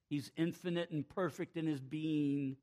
He's 0.09 0.31
infinite 0.35 0.89
and 0.89 1.07
perfect 1.07 1.57
in 1.57 1.67
His 1.67 1.81
being. 1.81 2.57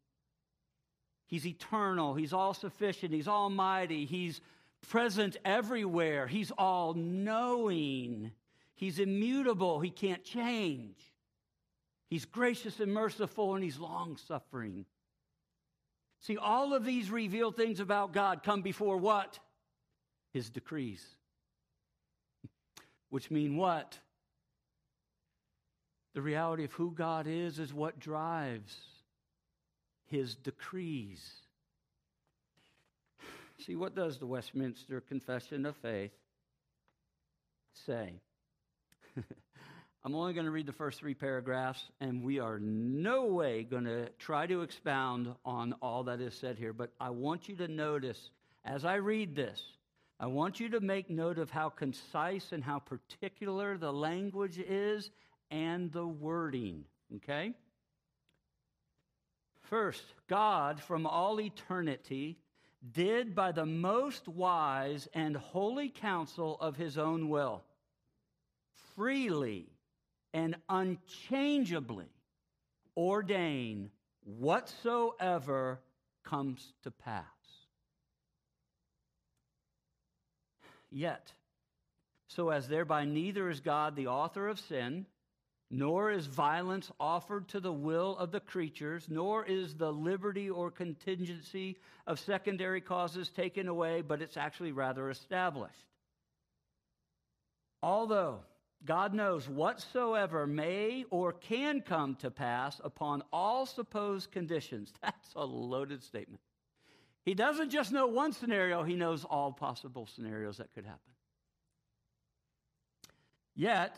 He's 1.32 1.46
eternal, 1.46 2.12
He's 2.12 2.34
all 2.34 2.52
sufficient, 2.52 3.14
He's 3.14 3.26
almighty, 3.26 4.04
He's 4.04 4.42
present 4.86 5.38
everywhere, 5.46 6.26
He's 6.26 6.50
all 6.58 6.92
knowing, 6.92 8.32
He's 8.74 8.98
immutable, 8.98 9.80
He 9.80 9.88
can't 9.88 10.22
change. 10.24 10.98
He's 12.10 12.26
gracious 12.26 12.80
and 12.80 12.92
merciful, 12.92 13.54
and 13.54 13.64
He's 13.64 13.78
long 13.78 14.18
suffering. 14.18 14.84
See, 16.20 16.36
all 16.36 16.74
of 16.74 16.84
these 16.84 17.10
revealed 17.10 17.56
things 17.56 17.80
about 17.80 18.12
God 18.12 18.42
come 18.42 18.60
before 18.60 18.98
what? 18.98 19.38
His 20.34 20.50
decrees. 20.50 21.02
Which 23.08 23.30
mean 23.30 23.56
what? 23.56 23.98
The 26.12 26.20
reality 26.20 26.64
of 26.64 26.72
who 26.72 26.90
God 26.90 27.26
is 27.26 27.58
is 27.58 27.72
what 27.72 27.98
drives 27.98 28.76
his 30.12 30.34
decrees. 30.34 31.20
See, 33.66 33.76
what 33.76 33.96
does 33.96 34.18
the 34.18 34.26
Westminster 34.26 35.00
Confession 35.00 35.64
of 35.64 35.74
Faith 35.76 36.12
say? 37.86 38.12
I'm 40.04 40.14
only 40.14 40.34
going 40.34 40.46
to 40.46 40.52
read 40.52 40.66
the 40.66 40.72
first 40.72 40.98
three 40.98 41.14
paragraphs, 41.14 41.82
and 42.00 42.22
we 42.22 42.40
are 42.40 42.58
no 42.58 43.26
way 43.26 43.62
going 43.62 43.84
to 43.84 44.10
try 44.18 44.46
to 44.46 44.60
expound 44.60 45.32
on 45.44 45.74
all 45.80 46.04
that 46.04 46.20
is 46.20 46.34
said 46.34 46.58
here. 46.58 46.74
But 46.74 46.90
I 47.00 47.10
want 47.10 47.48
you 47.48 47.56
to 47.56 47.68
notice 47.68 48.30
as 48.64 48.84
I 48.84 48.96
read 48.96 49.34
this, 49.34 49.62
I 50.20 50.26
want 50.26 50.60
you 50.60 50.68
to 50.70 50.80
make 50.80 51.08
note 51.08 51.38
of 51.38 51.50
how 51.50 51.70
concise 51.70 52.52
and 52.52 52.62
how 52.62 52.80
particular 52.80 53.78
the 53.78 53.92
language 53.92 54.58
is 54.58 55.10
and 55.50 55.90
the 55.90 56.06
wording. 56.06 56.84
Okay? 57.16 57.54
First, 59.72 60.04
God 60.28 60.82
from 60.82 61.06
all 61.06 61.40
eternity 61.40 62.36
did 62.92 63.34
by 63.34 63.52
the 63.52 63.64
most 63.64 64.28
wise 64.28 65.08
and 65.14 65.34
holy 65.34 65.88
counsel 65.88 66.58
of 66.60 66.76
his 66.76 66.98
own 66.98 67.30
will 67.30 67.62
freely 68.94 69.70
and 70.34 70.56
unchangeably 70.68 72.10
ordain 72.98 73.90
whatsoever 74.24 75.80
comes 76.22 76.74
to 76.82 76.90
pass. 76.90 77.24
Yet, 80.90 81.32
so 82.28 82.50
as 82.50 82.68
thereby 82.68 83.06
neither 83.06 83.48
is 83.48 83.60
God 83.60 83.96
the 83.96 84.08
author 84.08 84.48
of 84.48 84.60
sin, 84.60 85.06
nor 85.74 86.10
is 86.10 86.26
violence 86.26 86.92
offered 87.00 87.48
to 87.48 87.58
the 87.58 87.72
will 87.72 88.14
of 88.18 88.30
the 88.30 88.40
creatures, 88.40 89.06
nor 89.08 89.42
is 89.46 89.74
the 89.74 89.90
liberty 89.90 90.50
or 90.50 90.70
contingency 90.70 91.78
of 92.06 92.20
secondary 92.20 92.82
causes 92.82 93.30
taken 93.30 93.68
away, 93.68 94.02
but 94.02 94.20
it's 94.20 94.36
actually 94.36 94.70
rather 94.70 95.08
established. 95.08 95.86
Although 97.82 98.40
God 98.84 99.14
knows 99.14 99.48
whatsoever 99.48 100.46
may 100.46 101.06
or 101.08 101.32
can 101.32 101.80
come 101.80 102.16
to 102.16 102.30
pass 102.30 102.78
upon 102.84 103.22
all 103.32 103.64
supposed 103.64 104.30
conditions. 104.30 104.92
That's 105.02 105.32
a 105.34 105.44
loaded 105.44 106.02
statement. 106.02 106.42
He 107.24 107.32
doesn't 107.32 107.70
just 107.70 107.92
know 107.92 108.08
one 108.08 108.32
scenario, 108.32 108.82
he 108.82 108.96
knows 108.96 109.24
all 109.24 109.52
possible 109.52 110.06
scenarios 110.06 110.58
that 110.58 110.74
could 110.74 110.84
happen. 110.84 111.00
Yet, 113.54 113.96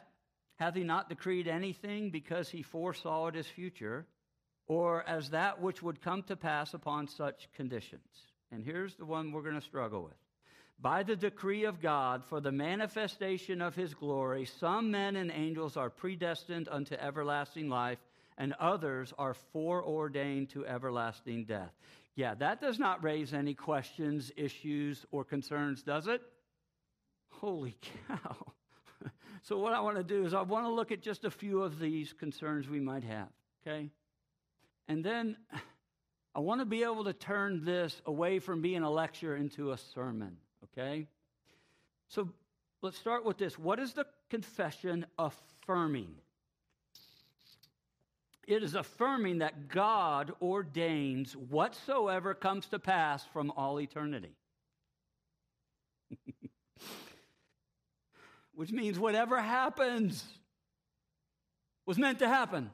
hath 0.57 0.75
he 0.75 0.85
not 0.85 1.09
decreed 1.09 1.49
anything 1.49 2.11
because 2.11 2.49
he 2.49 2.63
foresaw 2.63 3.29
it 3.29 3.37
as 3.37 3.47
future, 3.47 4.07
or 4.67 5.03
as 5.09 5.31
that 5.31 5.61
which 5.61 5.83
would 5.83 6.01
come 6.01 6.23
to 6.25 6.37
pass 6.37 6.75
upon 6.75 7.09
such 7.09 7.49
conditions? 7.55 8.09
And 8.51 8.65
here's 8.65 8.95
the 8.97 9.05
one 9.05 9.33
we're 9.33 9.43
going 9.43 9.55
to 9.55 9.61
struggle 9.61 10.03
with 10.05 10.15
by 10.81 11.03
the 11.03 11.17
decree 11.17 11.65
of 11.65 11.81
God 11.81 12.25
for 12.25 12.41
the 12.41 12.53
manifestation 12.53 13.63
of 13.63 13.75
his 13.75 13.95
glory, 13.95 14.45
some 14.45 14.91
men 14.91 15.17
and 15.17 15.31
angels 15.31 15.77
are 15.77 15.91
predestined 15.91 16.69
unto 16.71 16.95
everlasting 16.95 17.69
life, 17.69 17.99
and 18.37 18.53
others 18.59 19.13
are 19.17 19.35
foreordained 19.53 20.51
to 20.51 20.67
everlasting 20.67 21.45
death. 21.45 21.73
Yeah, 22.17 22.35
that 22.35 22.61
does 22.61 22.79
not 22.79 23.03
raise 23.03 23.33
any 23.33 23.55
questions, 23.55 24.33
issues, 24.37 25.05
or 25.11 25.25
concerns, 25.25 25.83
does 25.83 26.07
it? 26.07 26.21
Holy 27.31 27.77
cow. 28.09 28.53
So, 29.45 29.59
what 29.59 29.73
I 29.73 29.81
want 29.81 29.97
to 29.97 30.03
do 30.03 30.27
is, 30.27 30.35
I 30.35 30.43
want 30.43 30.67
to 30.67 30.71
look 30.71 30.91
at 30.91 31.01
just 31.01 31.25
a 31.25 31.31
few 31.31 31.63
of 31.63 31.79
these 31.79 32.13
concerns 32.13 32.69
we 32.69 32.81
might 32.81 33.05
have, 33.05 33.29
okay? 33.65 33.91
And 34.89 35.05
then 35.05 35.37
I 36.35 36.41
want 36.41 36.61
to 36.61 36.65
be 36.65 36.83
able 36.83 37.05
to 37.05 37.13
turn 37.13 37.65
this 37.65 38.03
away 38.05 38.41
from 38.41 38.61
being 38.61 38.83
a 38.83 38.91
lecture 38.91 39.37
into 39.37 39.71
a 39.73 39.79
sermon 39.79 40.37
okay? 40.77 41.07
So 42.09 42.29
let's 42.83 42.99
start 42.99 43.25
with 43.25 43.39
this. 43.39 43.59
What 43.59 43.79
is 43.79 43.95
the 43.95 44.07
confession 44.31 45.07
affirming? 45.19 46.15
It 48.47 48.63
is 48.63 48.75
affirming 48.75 49.39
that 49.39 49.69
God 49.69 50.33
ordains 50.43 51.35
whatsoever 51.35 52.35
comes 52.35 52.67
to 52.69 52.79
pass 52.79 53.25
from 53.33 53.51
all 53.53 53.81
eternity. 53.81 54.37
Which 58.55 58.73
means 58.73 58.99
whatever 58.99 59.41
happens 59.41 60.25
was 61.87 61.99
meant 61.99 62.21
to 62.21 62.29
happen. 62.29 62.71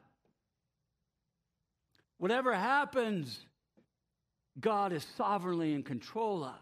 Whatever 2.17 2.53
happens, 2.53 3.45
God 4.59 4.93
is 4.93 5.05
sovereignly 5.15 5.73
in 5.73 5.83
control 5.83 6.43
of 6.43 6.55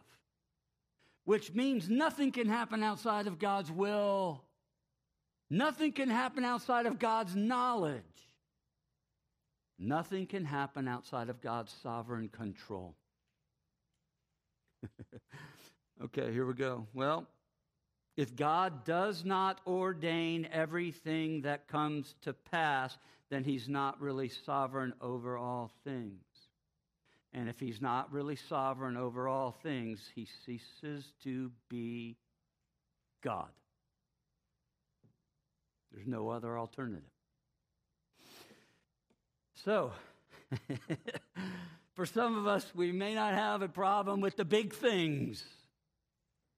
which 1.29 1.53
means 1.53 1.87
nothing 1.91 2.31
can 2.31 2.47
happen 2.47 2.81
outside 2.81 3.27
of 3.27 3.37
God's 3.37 3.71
will. 3.71 4.41
Nothing 5.47 5.91
can 5.91 6.09
happen 6.09 6.43
outside 6.43 6.87
of 6.87 6.97
God's 6.97 7.35
knowledge. 7.35 8.01
Nothing 9.77 10.25
can 10.25 10.43
happen 10.43 10.87
outside 10.87 11.29
of 11.29 11.39
God's 11.39 11.71
sovereign 11.83 12.29
control. 12.29 12.95
okay, 16.03 16.33
here 16.33 16.47
we 16.47 16.55
go. 16.55 16.87
Well, 16.95 17.27
if 18.19 18.35
God 18.35 18.83
does 18.83 19.23
not 19.23 19.61
ordain 19.65 20.45
everything 20.51 21.43
that 21.43 21.69
comes 21.69 22.15
to 22.23 22.33
pass, 22.33 22.97
then 23.29 23.45
he's 23.45 23.69
not 23.69 24.01
really 24.01 24.27
sovereign 24.27 24.93
over 24.99 25.37
all 25.37 25.71
things. 25.85 26.25
And 27.33 27.47
if 27.47 27.61
he's 27.61 27.81
not 27.81 28.11
really 28.11 28.35
sovereign 28.35 28.97
over 28.97 29.29
all 29.29 29.53
things, 29.63 30.01
he 30.13 30.27
ceases 30.45 31.13
to 31.23 31.49
be 31.69 32.17
God. 33.23 33.47
There's 35.93 36.05
no 36.05 36.27
other 36.27 36.59
alternative. 36.59 37.03
So, 39.63 39.93
for 41.93 42.05
some 42.05 42.37
of 42.37 42.47
us, 42.47 42.69
we 42.75 42.91
may 42.91 43.15
not 43.15 43.33
have 43.33 43.61
a 43.61 43.69
problem 43.69 44.19
with 44.19 44.35
the 44.35 44.43
big 44.43 44.73
things 44.73 45.41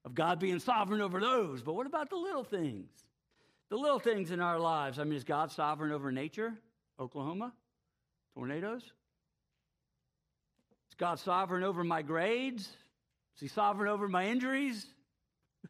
of 0.04 0.16
God 0.16 0.40
being 0.40 0.60
sovereign 0.60 1.02
over 1.02 1.20
those, 1.20 1.62
but 1.62 1.74
what 1.74 1.88
about 1.88 2.10
the 2.10 2.16
little 2.16 2.44
things? 2.44 2.90
The 3.70 3.78
little 3.78 4.00
things 4.00 4.32
in 4.32 4.40
our 4.40 4.60
lives. 4.60 5.00
I 5.00 5.04
mean, 5.04 5.14
is 5.14 5.24
God 5.24 5.52
sovereign 5.52 5.92
over 5.92 6.12
nature? 6.12 6.54
Oklahoma? 7.00 7.54
Tornadoes? 8.34 8.84
Is 8.84 10.96
God 10.98 11.20
sovereign 11.20 11.64
over 11.64 11.84
my 11.84 12.02
grades? 12.02 12.68
Is 13.36 13.42
he 13.42 13.48
sovereign 13.48 13.90
over 13.90 14.08
my 14.08 14.28
injuries? 14.28 14.86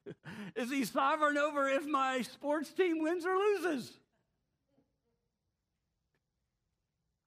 Is 0.56 0.72
he 0.72 0.86
sovereign 0.86 1.38
over 1.38 1.70
if 1.70 1.86
my 1.86 2.22
sports 2.22 2.72
team 2.72 3.04
wins 3.04 3.26
or 3.26 3.36
loses? 3.36 3.92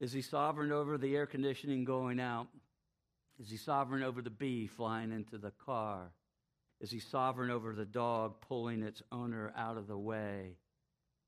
Is 0.00 0.12
he 0.12 0.22
sovereign 0.22 0.72
over 0.72 0.98
the 0.98 1.14
air 1.14 1.26
conditioning 1.26 1.84
going 1.84 2.20
out? 2.20 2.48
Is 3.40 3.50
he 3.50 3.56
sovereign 3.56 4.02
over 4.02 4.22
the 4.22 4.30
bee 4.30 4.66
flying 4.66 5.12
into 5.12 5.38
the 5.38 5.52
car? 5.64 6.12
Is 6.84 6.90
he 6.90 7.00
sovereign 7.00 7.50
over 7.50 7.72
the 7.72 7.86
dog 7.86 8.42
pulling 8.42 8.82
its 8.82 9.02
owner 9.10 9.54
out 9.56 9.78
of 9.78 9.86
the 9.86 9.96
way? 9.96 10.58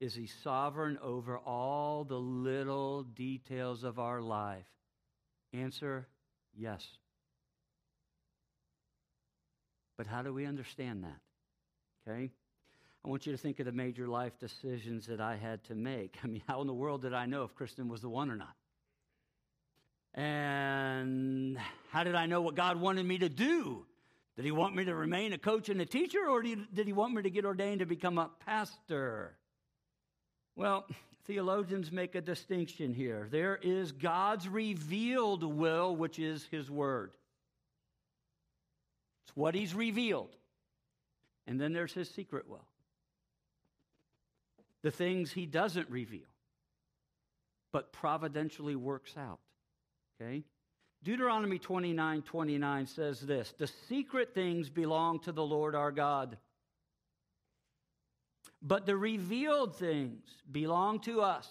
Is 0.00 0.14
he 0.14 0.26
sovereign 0.26 0.98
over 1.02 1.38
all 1.38 2.04
the 2.04 2.20
little 2.20 3.04
details 3.04 3.82
of 3.82 3.98
our 3.98 4.20
life? 4.20 4.66
Answer 5.54 6.08
Yes. 6.54 6.86
But 9.96 10.06
how 10.06 10.20
do 10.20 10.34
we 10.34 10.44
understand 10.44 11.04
that? 11.04 11.20
Okay? 12.06 12.30
I 13.02 13.08
want 13.08 13.24
you 13.24 13.32
to 13.32 13.38
think 13.38 13.58
of 13.58 13.64
the 13.64 13.72
major 13.72 14.06
life 14.06 14.38
decisions 14.38 15.06
that 15.06 15.22
I 15.22 15.36
had 15.36 15.64
to 15.64 15.74
make. 15.74 16.18
I 16.22 16.26
mean, 16.26 16.42
how 16.46 16.60
in 16.60 16.66
the 16.66 16.74
world 16.74 17.00
did 17.00 17.14
I 17.14 17.24
know 17.24 17.44
if 17.44 17.54
Kristen 17.54 17.88
was 17.88 18.02
the 18.02 18.10
one 18.10 18.30
or 18.30 18.36
not? 18.36 18.56
And 20.12 21.56
how 21.88 22.04
did 22.04 22.14
I 22.14 22.26
know 22.26 22.42
what 22.42 22.56
God 22.56 22.78
wanted 22.78 23.06
me 23.06 23.16
to 23.16 23.30
do 23.30 23.86
Did 24.36 24.44
he 24.44 24.50
want 24.50 24.76
me 24.76 24.84
to 24.84 24.94
remain 24.94 25.32
a 25.32 25.38
coach 25.38 25.70
and 25.70 25.80
a 25.80 25.86
teacher, 25.86 26.28
or 26.28 26.42
did 26.42 26.86
he 26.86 26.92
want 26.92 27.14
me 27.14 27.22
to 27.22 27.30
get 27.30 27.46
ordained 27.46 27.80
to 27.80 27.86
become 27.86 28.18
a 28.18 28.30
pastor? 28.44 29.34
Well, 30.56 30.86
theologians 31.24 31.90
make 31.90 32.14
a 32.14 32.20
distinction 32.20 32.92
here. 32.92 33.28
There 33.30 33.58
is 33.62 33.92
God's 33.92 34.46
revealed 34.46 35.42
will, 35.42 35.96
which 35.96 36.18
is 36.18 36.46
his 36.50 36.70
word. 36.70 37.12
It's 39.24 39.34
what 39.34 39.54
he's 39.54 39.74
revealed. 39.74 40.36
And 41.46 41.60
then 41.60 41.72
there's 41.72 41.92
his 41.92 42.10
secret 42.10 42.48
will. 42.48 42.66
The 44.82 44.90
things 44.90 45.32
he 45.32 45.46
doesn't 45.46 45.88
reveal, 45.88 46.28
but 47.72 47.92
providentially 47.92 48.76
works 48.76 49.16
out. 49.16 49.40
Okay? 50.20 50.44
Deuteronomy 51.06 51.60
29 51.60 52.22
29 52.22 52.86
says 52.88 53.20
this 53.20 53.54
The 53.58 53.68
secret 53.88 54.34
things 54.34 54.68
belong 54.68 55.20
to 55.20 55.30
the 55.30 55.44
Lord 55.44 55.76
our 55.76 55.92
God. 55.92 56.36
But 58.60 58.86
the 58.86 58.96
revealed 58.96 59.76
things 59.76 60.24
belong 60.50 60.98
to 61.02 61.20
us 61.20 61.48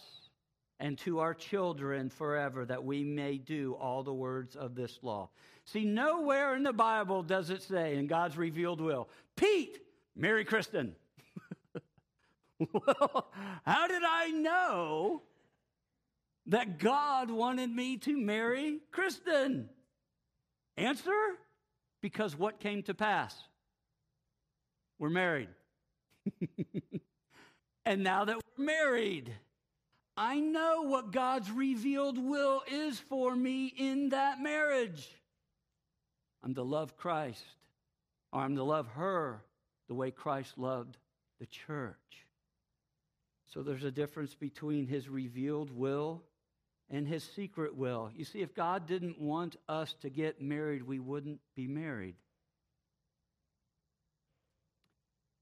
and 0.77 0.97
to 0.99 1.19
our 1.19 1.33
children 1.33 2.09
forever, 2.09 2.65
that 2.65 2.83
we 2.83 3.05
may 3.05 3.37
do 3.37 3.77
all 3.79 4.03
the 4.03 4.13
words 4.13 4.57
of 4.57 4.75
this 4.75 4.99
law. 5.01 5.29
See, 5.63 5.85
nowhere 5.85 6.53
in 6.57 6.63
the 6.63 6.73
Bible 6.73 7.23
does 7.23 7.49
it 7.49 7.61
say, 7.61 7.95
in 7.95 8.07
God's 8.07 8.37
revealed 8.37 8.81
will, 8.81 9.07
Pete, 9.37 9.79
marry 10.17 10.43
Kristen. 10.43 10.97
well, 12.73 13.31
how 13.65 13.87
did 13.87 14.03
I 14.03 14.31
know 14.31 15.21
that 16.47 16.79
God 16.79 17.29
wanted 17.31 17.69
me 17.69 17.97
to 17.97 18.17
marry 18.17 18.79
Kristen? 18.91 19.69
Answer 20.77 21.11
because 22.01 22.35
what 22.37 22.59
came 22.59 22.83
to 22.83 22.93
pass? 22.93 23.35
We're 24.99 25.09
married. 25.09 25.49
and 27.85 28.03
now 28.03 28.25
that 28.25 28.37
we're 28.57 28.65
married, 28.65 29.31
I 30.17 30.39
know 30.39 30.83
what 30.83 31.11
God's 31.11 31.51
revealed 31.51 32.17
will 32.17 32.63
is 32.71 32.99
for 32.99 33.35
me 33.35 33.73
in 33.77 34.09
that 34.09 34.39
marriage. 34.41 35.09
I'm 36.43 36.53
to 36.55 36.63
love 36.63 36.95
Christ, 36.95 37.43
or 38.31 38.41
I'm 38.41 38.55
to 38.55 38.63
love 38.63 38.87
her 38.89 39.43
the 39.87 39.95
way 39.95 40.11
Christ 40.11 40.57
loved 40.57 40.97
the 41.39 41.45
church. 41.47 41.95
So 43.51 43.63
there's 43.63 43.83
a 43.83 43.91
difference 43.91 44.35
between 44.35 44.87
his 44.87 45.09
revealed 45.09 45.71
will 45.71 46.23
and 46.89 47.07
his 47.07 47.23
secret 47.23 47.75
will. 47.75 48.11
You 48.15 48.25
see, 48.25 48.41
if 48.41 48.53
God 48.53 48.87
didn't 48.87 49.19
want 49.19 49.55
us 49.67 49.93
to 50.01 50.09
get 50.09 50.41
married, 50.41 50.83
we 50.83 50.99
wouldn't 50.99 51.39
be 51.55 51.67
married. 51.67 52.15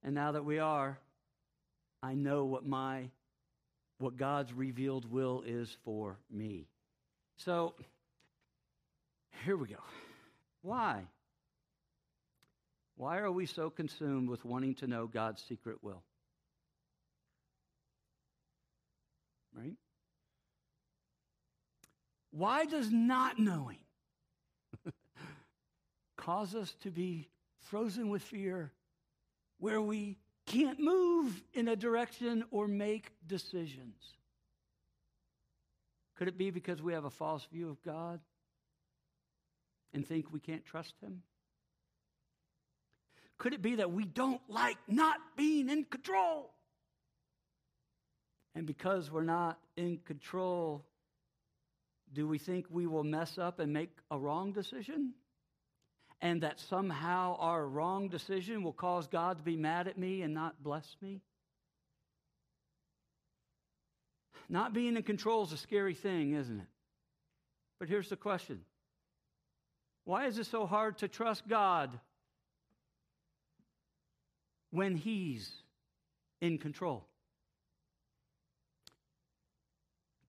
And 0.03 0.15
now 0.15 0.33
that 0.33 0.45
we 0.45 0.59
are, 0.59 0.99
I 2.01 2.13
know 2.13 2.45
what 2.45 2.65
my 2.65 3.09
what 3.99 4.17
God's 4.17 4.51
revealed 4.51 5.09
will 5.09 5.43
is 5.45 5.77
for 5.85 6.17
me. 6.29 6.67
So 7.37 7.73
here 9.45 9.55
we 9.55 9.67
go. 9.67 9.75
Why? 10.61 11.03
Why 12.95 13.19
are 13.19 13.31
we 13.31 13.45
so 13.45 13.69
consumed 13.69 14.29
with 14.29 14.43
wanting 14.43 14.75
to 14.75 14.87
know 14.87 15.07
God's 15.07 15.41
secret 15.41 15.77
will? 15.81 16.03
Right? 19.55 19.75
Why 22.35 22.65
does 22.65 22.91
not 22.91 23.37
knowing 23.37 23.77
cause 26.17 26.55
us 26.55 26.75
to 26.81 26.89
be 26.89 27.29
frozen 27.59 28.09
with 28.09 28.23
fear 28.23 28.71
where 29.59 29.79
we 29.79 30.17
can't 30.47 30.79
move 30.79 31.43
in 31.53 31.67
a 31.67 31.75
direction 31.75 32.43
or 32.49 32.67
make 32.67 33.11
decisions? 33.27 33.95
Could 36.15 36.27
it 36.27 36.35
be 36.35 36.49
because 36.49 36.81
we 36.81 36.93
have 36.93 37.05
a 37.05 37.11
false 37.11 37.45
view 37.51 37.69
of 37.69 37.79
God 37.83 38.19
and 39.93 40.07
think 40.07 40.33
we 40.33 40.39
can't 40.39 40.65
trust 40.65 40.95
Him? 41.03 41.21
Could 43.37 43.53
it 43.53 43.61
be 43.61 43.75
that 43.75 43.91
we 43.91 44.05
don't 44.05 44.41
like 44.47 44.77
not 44.87 45.17
being 45.37 45.69
in 45.69 45.83
control? 45.83 46.51
And 48.55 48.65
because 48.65 49.11
we're 49.11 49.21
not 49.21 49.59
in 49.77 49.97
control, 49.97 50.83
do 52.13 52.27
we 52.27 52.37
think 52.37 52.65
we 52.69 52.85
will 52.85 53.03
mess 53.03 53.37
up 53.37 53.59
and 53.59 53.73
make 53.73 53.89
a 54.11 54.17
wrong 54.17 54.51
decision? 54.51 55.13
And 56.21 56.43
that 56.43 56.59
somehow 56.59 57.35
our 57.39 57.67
wrong 57.67 58.07
decision 58.07 58.63
will 58.63 58.73
cause 58.73 59.07
God 59.07 59.37
to 59.37 59.43
be 59.43 59.57
mad 59.57 59.87
at 59.87 59.97
me 59.97 60.21
and 60.21 60.33
not 60.33 60.61
bless 60.63 60.95
me? 61.01 61.21
Not 64.47 64.73
being 64.73 64.95
in 64.95 65.03
control 65.03 65.43
is 65.43 65.51
a 65.51 65.57
scary 65.57 65.95
thing, 65.95 66.33
isn't 66.33 66.59
it? 66.59 66.67
But 67.79 67.89
here's 67.89 68.09
the 68.09 68.15
question 68.15 68.61
Why 70.05 70.27
is 70.27 70.37
it 70.37 70.45
so 70.45 70.65
hard 70.65 70.99
to 70.99 71.07
trust 71.07 71.47
God 71.47 71.99
when 74.69 74.95
He's 74.95 75.51
in 76.39 76.57
control? 76.57 77.05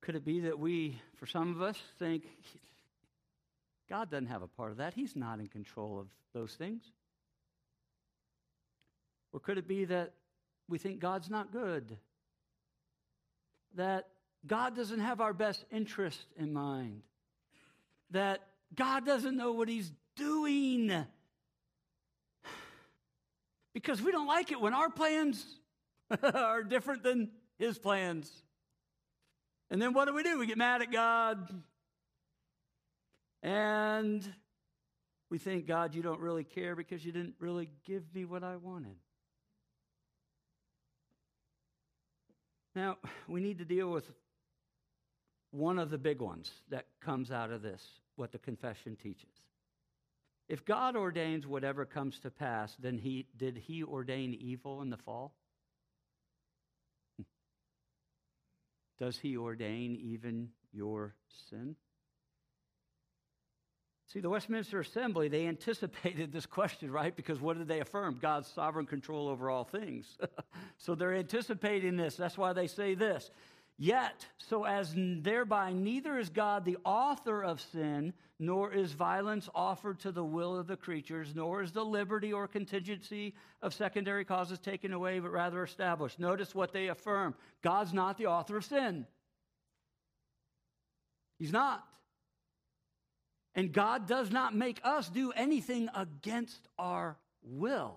Could 0.05 0.17
it 0.17 0.25
be 0.25 0.41
that 0.41 0.59
we, 0.59 1.01
for 1.17 1.25
some 1.25 1.55
of 1.55 1.63
us, 1.63 1.79
think 1.99 2.25
God 3.89 4.11
doesn't 4.11 4.27
have 4.27 4.43
a 4.43 4.47
part 4.47 4.71
of 4.71 4.77
that? 4.77 4.93
He's 4.93 5.17
not 5.17 5.41
in 5.41 5.49
control 5.49 5.99
of 5.99 6.09
those 6.35 6.53
things. 6.53 6.83
Or 9.33 9.41
could 9.41 9.57
it 9.57 9.67
be 9.67 9.87
that 9.87 10.13
we 10.69 10.77
think 10.77 11.01
God's 11.01 11.31
not 11.31 11.53
good? 11.53 11.97
That 13.77 14.09
God 14.47 14.77
doesn't 14.77 15.01
have 15.01 15.23
our 15.23 15.33
best 15.33 15.65
interest 15.73 16.27
in 16.37 16.53
mind? 16.53 17.01
That 18.11 18.43
God 18.75 19.07
doesn't 19.07 19.39
know 19.39 19.53
what 19.53 19.71
He's 19.71 19.91
doing? 20.17 21.07
Because 23.73 24.03
we 24.03 24.13
don't 24.13 24.29
like 24.29 24.53
it 24.53 24.61
when 24.61 24.75
our 24.75 24.91
plans 24.91 25.47
are 26.23 26.63
different 26.63 27.03
than 27.03 27.31
His 27.59 27.79
plans. 27.79 28.44
And 29.75 29.83
then 29.83 29.93
what 29.93 30.07
do 30.07 30.15
we 30.15 30.23
do? 30.23 30.39
We 30.39 30.47
get 30.47 30.57
mad 30.57 30.83
at 30.83 30.93
God. 30.93 31.49
And 33.43 34.25
we 35.31 35.39
think, 35.39 35.67
God, 35.67 35.97
you 35.97 36.01
don't 36.01 36.21
really 36.21 36.45
care 36.45 36.77
because 36.77 37.05
you 37.05 37.11
didn't 37.11 37.35
really 37.41 37.69
give 37.85 38.05
me 38.15 38.25
what 38.25 38.45
I 38.45 38.55
wanted. 38.55 38.95
Now, 42.77 42.99
we 43.27 43.41
need 43.41 43.59
to 43.59 43.65
deal 43.65 43.91
with 43.91 44.09
one 45.51 45.81
of 45.81 45.91
the 45.91 45.99
big 45.99 46.21
ones 46.21 46.53
that 46.69 46.87
comes 47.01 47.33
out 47.33 47.51
of 47.51 47.61
this, 47.61 47.85
what 48.15 48.31
the 48.31 48.39
confession 48.39 48.95
teaches. 48.95 49.35
If 50.49 50.65
God 50.65 50.95
ordains 50.95 51.49
whatever 51.49 51.85
comes 51.85 52.21
to 52.21 52.31
pass, 52.31 52.77
then 52.79 52.97
he, 52.97 53.27
did 53.37 53.57
he 53.57 53.83
ordain 53.83 54.35
evil 54.35 54.83
in 54.83 54.91
the 54.91 54.99
fall? 54.99 55.35
Does 58.99 59.19
he 59.19 59.37
ordain 59.37 59.97
even 59.97 60.51
your 60.73 61.15
sin? 61.51 61.77
See, 64.07 64.21
the 64.21 64.31
Westminster 64.31 64.79
Assembly, 64.79 65.29
they 65.29 65.47
anticipated 65.47 66.31
this 66.33 66.47
question, 66.47 66.91
right? 66.91 67.17
Because 67.17 67.41
what 67.41 67.59
did 67.59 67.67
they 67.67 67.81
affirm? 67.81 68.19
God's 68.21 68.47
sovereign 68.47 68.87
control 68.87 69.29
over 69.29 69.51
all 69.51 69.65
things. 69.65 70.19
so 70.79 70.95
they're 70.95 71.15
anticipating 71.15 71.97
this. 71.97 72.15
That's 72.15 72.39
why 72.39 72.53
they 72.53 72.69
say 72.69 72.95
this. 72.95 73.31
Yet, 73.77 74.27
so 74.39 74.65
as 74.65 74.95
thereby 74.95 75.73
neither 75.73 76.17
is 76.19 76.29
God 76.29 76.65
the 76.65 76.79
author 76.85 77.43
of 77.43 77.61
sin, 77.61 78.13
nor 78.39 78.73
is 78.73 78.93
violence 78.93 79.49
offered 79.53 79.99
to 80.01 80.13
the 80.13 80.25
will 80.25 80.57
of 80.57 80.69
the 80.69 80.77
creatures, 80.77 81.35
nor 81.35 81.61
is 81.61 81.73
the 81.73 81.85
liberty 81.85 82.33
or 82.33 82.47
contingency 82.47 83.35
of 83.63 83.75
secondary 83.75 84.25
causes 84.25 84.61
taken 84.61 84.93
away, 84.93 85.19
but 85.19 85.33
rather 85.33 85.63
established. 85.65 86.21
Notice 86.21 86.55
what 86.55 86.73
they 86.73 86.89
affirm 86.89 87.35
God's 87.63 87.93
not 87.93 88.17
the 88.17 88.27
author 88.27 88.57
of 88.57 88.65
sin. 88.65 89.07
He's 91.39 91.53
not. 91.53 91.85
And 93.57 93.73
God 93.73 94.07
does 94.07 94.31
not 94.31 94.55
make 94.55 94.81
us 94.85 95.09
do 95.09 95.33
anything 95.33 95.89
against 95.95 96.69
our 96.79 97.17
will, 97.43 97.97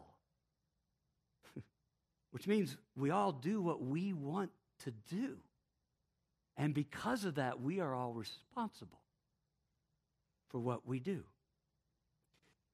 which 2.32 2.48
means 2.48 2.78
we 2.96 3.12
all 3.12 3.32
do 3.32 3.62
what 3.62 3.82
we 3.82 4.14
want 4.14 4.52
to 4.80 4.92
do. 5.10 5.38
And 6.58 6.74
because 6.74 7.24
of 7.24 7.36
that, 7.36 7.62
we 7.62 7.80
are 7.80 7.94
all 7.94 8.14
responsible 8.14 9.00
for 10.50 10.60
what 10.60 10.88
we 10.88 11.00
do. 11.00 11.24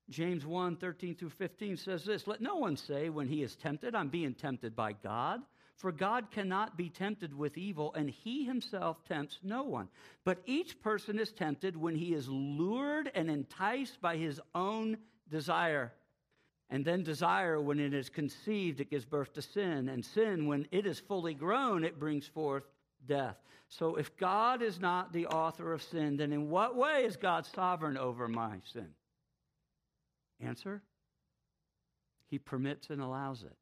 James 0.10 0.46
1 0.46 0.78
13 0.78 1.15
through 1.15 1.30
15 1.30 1.78
says 1.78 2.04
this 2.06 2.28
Let 2.28 2.41
no 2.41 2.56
one 2.56 2.78
say 2.78 3.10
when 3.10 3.28
he 3.28 3.41
is 3.41 3.56
tempted, 3.56 3.96
I'm 3.96 4.10
being 4.10 4.34
tempted 4.34 4.76
by 4.76 4.93
God. 4.93 5.41
For 5.76 5.91
God 5.91 6.30
cannot 6.30 6.78
be 6.78 6.89
tempted 6.89 7.36
with 7.36 7.58
evil, 7.58 7.93
and 7.96 8.10
he 8.10 8.46
himself 8.46 9.04
tempts 9.06 9.39
no 9.43 9.63
one. 9.63 9.89
But 10.24 10.43
each 10.46 10.80
person 10.82 11.17
is 11.17 11.32
tempted 11.32 11.76
when 11.76 11.96
he 11.96 12.13
is 12.13 12.30
lured 12.30 13.12
and 13.15 13.30
enticed 13.30 14.00
by 14.00 14.17
his 14.17 14.39
own 14.54 14.98
desire. 15.30 15.91
And 16.69 16.86
then 16.86 17.04
desire, 17.04 17.60
when 17.60 17.80
it 17.80 17.93
is 17.93 18.10
conceived, 18.10 18.82
it 18.82 18.91
gives 18.91 19.06
birth 19.06 19.34
to 19.34 19.41
sin. 19.41 19.89
And 19.89 20.06
sin, 20.06 20.46
when 20.46 20.67
it 20.72 20.86
is 20.86 21.00
fully 21.00 21.34
grown, 21.34 21.84
it 21.84 22.00
brings 22.00 22.28
forth 22.28 22.63
death. 23.07 23.37
So 23.69 23.95
if 23.95 24.15
God 24.17 24.61
is 24.61 24.79
not 24.79 25.11
the 25.13 25.27
author 25.27 25.73
of 25.73 25.81
sin, 25.81 26.17
then 26.17 26.31
in 26.31 26.49
what 26.49 26.75
way 26.75 27.05
is 27.05 27.17
God 27.17 27.45
sovereign 27.45 27.97
over 27.97 28.27
my 28.27 28.57
sin? 28.71 28.89
Answer 30.39 30.81
He 32.29 32.37
permits 32.37 32.89
and 32.89 33.01
allows 33.01 33.43
it. 33.43 33.55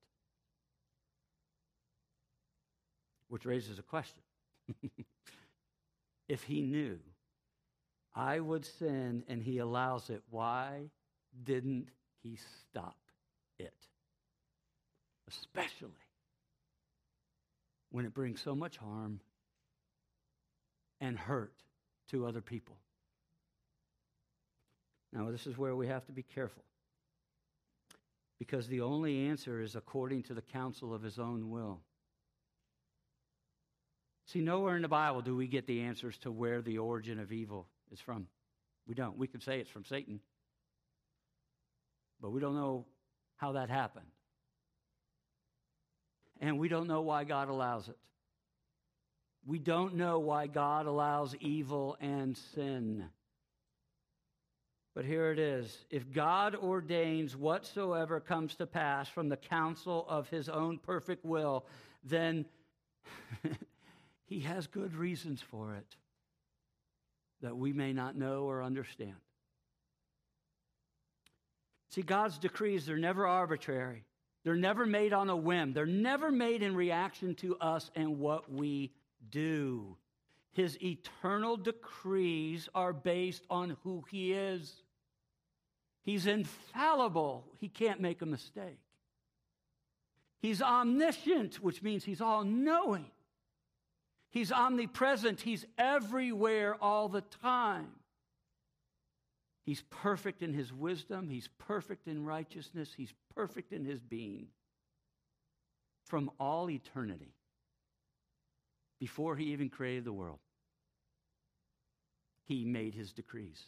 Which 3.30 3.45
raises 3.45 3.80
a 3.80 3.84
question. 3.84 4.21
if 6.27 6.43
He 6.43 6.62
knew 6.62 6.99
I 8.13 8.39
would 8.39 8.65
sin 8.65 9.23
and 9.30 9.41
He 9.41 9.60
allows 9.60 10.10
it, 10.10 10.21
why 10.30 10.89
didn't 11.43 11.88
He 12.21 12.38
stop 12.69 12.97
it? 13.58 13.73
Especially 15.30 15.89
when 17.91 18.06
it 18.06 18.13
brings 18.13 18.41
so 18.41 18.56
much 18.56 18.77
harm 18.77 19.21
and 21.02 21.18
hurt 21.18 21.54
to 22.12 22.26
other 22.26 22.42
people. 22.42 22.78
Now, 25.12 25.30
this 25.32 25.46
is 25.46 25.58
where 25.58 25.76
we 25.76 25.88
have 25.88 26.06
to 26.06 26.14
be 26.14 26.24
careful. 26.24 26.64
Because 28.40 28.68
the 28.68 28.82
only 28.82 29.28
answer 29.28 29.60
is 29.60 29.76
according 29.76 30.24
to 30.24 30.34
the 30.34 30.42
counsel 30.42 30.94
of 30.94 31.04
his 31.04 31.20
own 31.20 31.50
will. 31.50 31.82
See, 34.28 34.40
nowhere 34.40 34.78
in 34.78 34.82
the 34.84 34.88
Bible 34.88 35.22
do 35.22 35.36
we 35.36 35.48
get 35.48 35.68
the 35.68 35.82
answers 35.82 36.18
to 36.20 36.32
where 36.32 36.62
the 36.62 36.78
origin 36.78 37.20
of 37.20 37.34
evil 37.34 37.68
is 37.92 38.00
from. 38.00 38.28
We 38.88 38.96
don't. 38.96 39.18
We 39.18 39.28
can 39.28 39.42
say 39.42 39.60
it's 39.60 39.70
from 39.70 39.84
Satan, 39.86 40.22
but 42.22 42.32
we 42.32 42.40
don't 42.40 42.56
know 42.56 42.86
how 43.36 43.54
that 43.54 43.70
happened. 43.70 44.06
And 46.40 46.58
we 46.58 46.70
don't 46.70 46.88
know 46.88 47.02
why 47.02 47.26
God 47.26 47.50
allows 47.50 47.90
it. 47.90 47.98
We 49.45 49.58
don't 49.58 49.95
know 49.95 50.19
why 50.19 50.47
God 50.47 50.86
allows 50.86 51.36
evil 51.39 51.97
and 51.99 52.38
sin. 52.56 53.06
But 54.93 55.06
here 55.06 55.32
it 55.32 55.39
is. 55.39 55.86
If 55.89 56.12
God 56.12 56.56
ordains 56.56 57.36
whatsoever 57.36 58.19
comes 58.19 58.56
to 58.56 58.67
pass 58.67 59.08
from 59.08 59.30
the 59.30 59.38
counsel 59.38 60.06
of 60.08 60.30
his 60.30 60.49
own 60.49 60.77
perfect 60.77 61.25
will, 61.25 61.65
then 62.04 62.45
he 64.25 64.41
has 64.41 64.67
good 64.67 64.93
reasons 64.95 65.41
for 65.41 65.75
it 65.75 65.95
that 67.41 67.58
we 67.58 67.73
may 67.73 67.93
not 67.93 68.15
know 68.15 68.43
or 68.43 68.62
understand. 68.62 69.15
See, 71.89 72.04
God's 72.04 72.38
decrees, 72.38 72.86
they're 72.86 72.97
never 72.97 73.25
arbitrary. 73.25 74.04
They're 74.43 74.56
never 74.56 74.86
made 74.86 75.13
on 75.13 75.30
a 75.30 75.36
whim. 75.36 75.73
They're 75.73 75.86
never 75.86 76.32
made 76.32 76.63
in 76.63 76.75
reaction 76.75 77.36
to 77.36 77.58
us 77.58 77.91
and 77.95 78.19
what 78.19 78.51
we 78.51 78.91
do. 79.30 79.98
His 80.54 80.82
eternal 80.82 81.58
decrees 81.58 82.68
are 82.76 82.94
based 82.94 83.44
on 83.50 83.78
who 83.84 84.04
he 84.10 84.34
is. 84.34 84.74
He's 86.04 86.26
infallible. 86.26 87.46
He 87.60 87.70
can't 87.70 88.02
make 88.02 88.22
a 88.22 88.26
mistake. 88.26 88.80
He's 90.42 90.62
omniscient, 90.62 91.64
which 91.64 91.82
means 91.82 92.04
he's 92.04 92.22
all 92.22 92.44
knowing. 92.44 93.06
He's 94.32 94.52
omnipresent. 94.52 95.42
He's 95.42 95.66
everywhere 95.78 96.76
all 96.82 97.10
the 97.10 97.22
time. 97.22 97.90
He's 99.64 99.84
perfect 99.90 100.42
in 100.42 100.54
his 100.54 100.74
wisdom. 100.74 101.30
He's 101.30 101.50
perfect 101.60 102.08
in 102.08 102.26
righteousness. 102.26 102.92
He's 102.96 103.14
perfect 103.36 103.72
in 103.72 103.86
his 103.86 104.00
being 104.00 104.48
from 106.06 106.32
all 106.40 106.70
eternity 106.70 107.36
before 109.02 109.36
he 109.36 109.46
even 109.46 109.68
created 109.68 110.06
the 110.06 110.14
world. 110.14 110.38
He 112.46 112.64
made 112.64 112.94
his 112.94 113.12
decrees. 113.12 113.60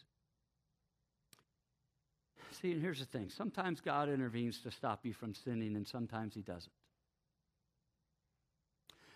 See, 2.52 2.72
and 2.72 2.80
here's 2.80 3.00
the 3.00 3.06
thing 3.06 3.32
sometimes 3.36 3.82
God 3.82 4.10
intervenes 4.10 4.60
to 4.60 4.70
stop 4.70 5.00
you 5.04 5.12
from 5.12 5.34
sinning, 5.34 5.76
and 5.76 5.88
sometimes 5.88 6.36
he 6.36 6.42
doesn't. 6.42 6.72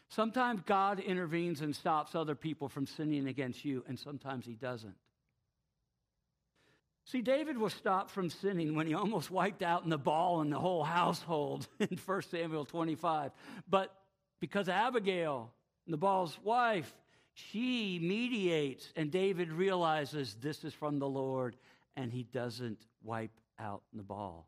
Sometimes 0.09 0.61
God 0.65 0.99
intervenes 0.99 1.61
and 1.61 1.75
stops 1.75 2.15
other 2.15 2.33
people 2.33 2.67
from 2.67 2.87
sinning 2.87 3.27
against 3.27 3.63
you, 3.63 3.83
and 3.87 3.99
sometimes 3.99 4.43
he 4.43 4.53
doesn't. 4.53 4.95
See, 7.05 7.21
David 7.21 7.59
was 7.59 7.73
stopped 7.73 8.09
from 8.09 8.31
sinning 8.31 8.73
when 8.73 8.87
he 8.87 8.95
almost 8.95 9.29
wiped 9.29 9.61
out 9.61 9.87
Nabal 9.87 10.41
and 10.41 10.51
the 10.51 10.59
whole 10.59 10.83
household 10.83 11.67
in 11.79 11.99
1 12.03 12.21
Samuel 12.23 12.65
25. 12.65 13.31
But 13.69 13.93
because 14.39 14.67
Abigail, 14.67 15.51
Nabal's 15.87 16.37
wife, 16.43 16.93
she 17.33 17.99
mediates, 18.01 18.91
and 18.95 19.11
David 19.11 19.51
realizes 19.51 20.35
this 20.41 20.63
is 20.63 20.73
from 20.73 20.99
the 20.99 21.07
Lord, 21.07 21.55
and 21.95 22.11
he 22.11 22.23
doesn't 22.23 22.79
wipe 23.03 23.39
out 23.59 23.83
Nabal. 23.93 24.47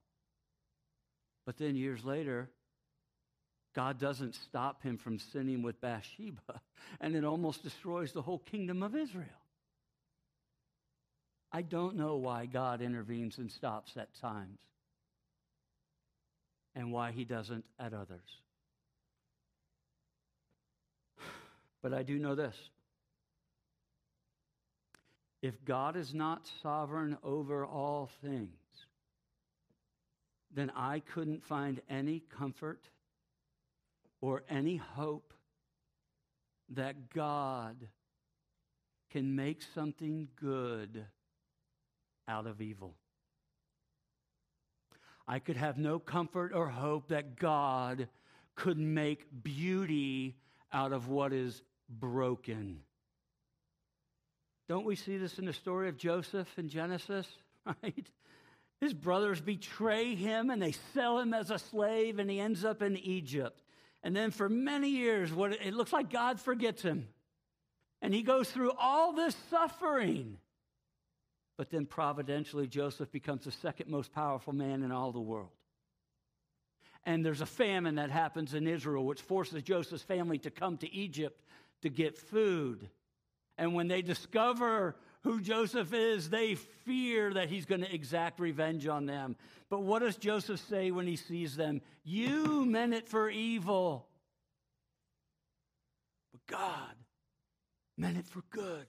But 1.45 1.57
then 1.57 1.75
years 1.75 2.03
later, 2.03 2.49
God 3.75 3.99
doesn't 3.99 4.35
stop 4.35 4.83
him 4.83 4.97
from 4.97 5.19
sinning 5.19 5.61
with 5.61 5.79
Bathsheba, 5.81 6.61
and 7.01 7.15
it 7.15 7.23
almost 7.23 7.63
destroys 7.63 8.11
the 8.11 8.21
whole 8.21 8.39
kingdom 8.39 8.83
of 8.83 8.95
Israel. 8.95 9.25
I 11.51 11.61
don't 11.61 11.95
know 11.95 12.17
why 12.17 12.45
God 12.45 12.81
intervenes 12.81 13.37
and 13.37 13.51
stops 13.51 13.97
at 13.97 14.13
times 14.19 14.59
and 16.75 16.91
why 16.91 17.11
he 17.11 17.23
doesn't 17.23 17.65
at 17.79 17.93
others. 17.93 18.41
But 21.81 21.93
I 21.93 22.03
do 22.03 22.19
know 22.19 22.35
this. 22.35 22.55
If 25.41 25.63
God 25.63 25.95
is 25.95 26.13
not 26.13 26.49
sovereign 26.61 27.17
over 27.23 27.65
all 27.65 28.09
things, 28.21 28.49
then 30.53 30.71
I 30.75 30.99
couldn't 30.99 31.43
find 31.43 31.81
any 31.89 32.23
comfort 32.37 32.81
or 34.19 34.43
any 34.49 34.75
hope 34.75 35.33
that 36.69 37.13
God 37.13 37.87
can 39.11 39.35
make 39.35 39.61
something 39.73 40.27
good 40.35 41.05
out 42.27 42.45
of 42.45 42.61
evil. 42.61 42.95
I 45.27 45.39
could 45.39 45.57
have 45.57 45.77
no 45.77 45.99
comfort 45.99 46.51
or 46.53 46.67
hope 46.67 47.09
that 47.09 47.37
God 47.37 48.07
could 48.55 48.77
make 48.77 49.43
beauty 49.43 50.35
out 50.71 50.93
of 50.93 51.07
what 51.07 51.33
is 51.33 51.61
broken. 51.89 52.79
Don't 54.67 54.85
we 54.85 54.95
see 54.95 55.17
this 55.17 55.39
in 55.39 55.45
the 55.45 55.53
story 55.53 55.89
of 55.89 55.97
Joseph 55.97 56.47
in 56.57 56.69
Genesis? 56.69 57.27
Right? 57.83 58.09
His 58.81 58.93
brothers 58.93 59.41
betray 59.41 60.15
him 60.15 60.49
and 60.49 60.61
they 60.61 60.71
sell 60.93 61.19
him 61.19 61.33
as 61.33 61.51
a 61.51 61.59
slave, 61.59 62.17
and 62.17 62.29
he 62.29 62.39
ends 62.39 62.63
up 62.63 62.81
in 62.81 62.97
Egypt. 62.97 63.61
And 64.01 64.15
then 64.15 64.31
for 64.31 64.47
many 64.47 64.89
years, 64.89 65.31
what 65.33 65.51
it 65.51 65.73
looks 65.73 65.91
like 65.91 66.09
God 66.09 66.39
forgets 66.39 66.81
him. 66.81 67.09
And 68.01 68.13
he 68.13 68.23
goes 68.23 68.49
through 68.49 68.71
all 68.79 69.11
this 69.13 69.35
suffering. 69.49 70.37
But 71.57 71.69
then 71.69 71.85
providentially, 71.85 72.67
Joseph 72.67 73.11
becomes 73.11 73.43
the 73.43 73.51
second 73.51 73.89
most 73.89 74.13
powerful 74.13 74.53
man 74.53 74.81
in 74.81 74.91
all 74.91 75.11
the 75.11 75.19
world. 75.19 75.49
And 77.05 77.25
there's 77.25 77.41
a 77.41 77.45
famine 77.45 77.95
that 77.95 78.11
happens 78.11 78.53
in 78.53 78.67
Israel, 78.67 79.05
which 79.05 79.21
forces 79.21 79.63
Joseph's 79.63 80.03
family 80.03 80.37
to 80.39 80.51
come 80.51 80.77
to 80.77 80.93
Egypt 80.93 81.41
to 81.81 81.89
get 81.89 82.17
food. 82.17 82.89
And 83.57 83.73
when 83.73 83.87
they 83.87 84.01
discover 84.01 84.95
who 85.23 85.41
Joseph 85.41 85.93
is, 85.93 86.29
they 86.29 86.55
fear 86.55 87.33
that 87.33 87.49
he's 87.49 87.65
going 87.65 87.81
to 87.81 87.93
exact 87.93 88.39
revenge 88.39 88.87
on 88.87 89.05
them. 89.05 89.35
But 89.69 89.81
what 89.81 89.99
does 89.99 90.17
Joseph 90.17 90.59
say 90.69 90.91
when 90.91 91.07
he 91.07 91.15
sees 91.15 91.55
them? 91.55 91.81
You 92.03 92.65
meant 92.65 92.93
it 92.93 93.07
for 93.07 93.29
evil, 93.29 94.07
but 96.31 96.45
God 96.47 96.95
meant 97.97 98.17
it 98.17 98.27
for 98.27 98.41
good. 98.49 98.85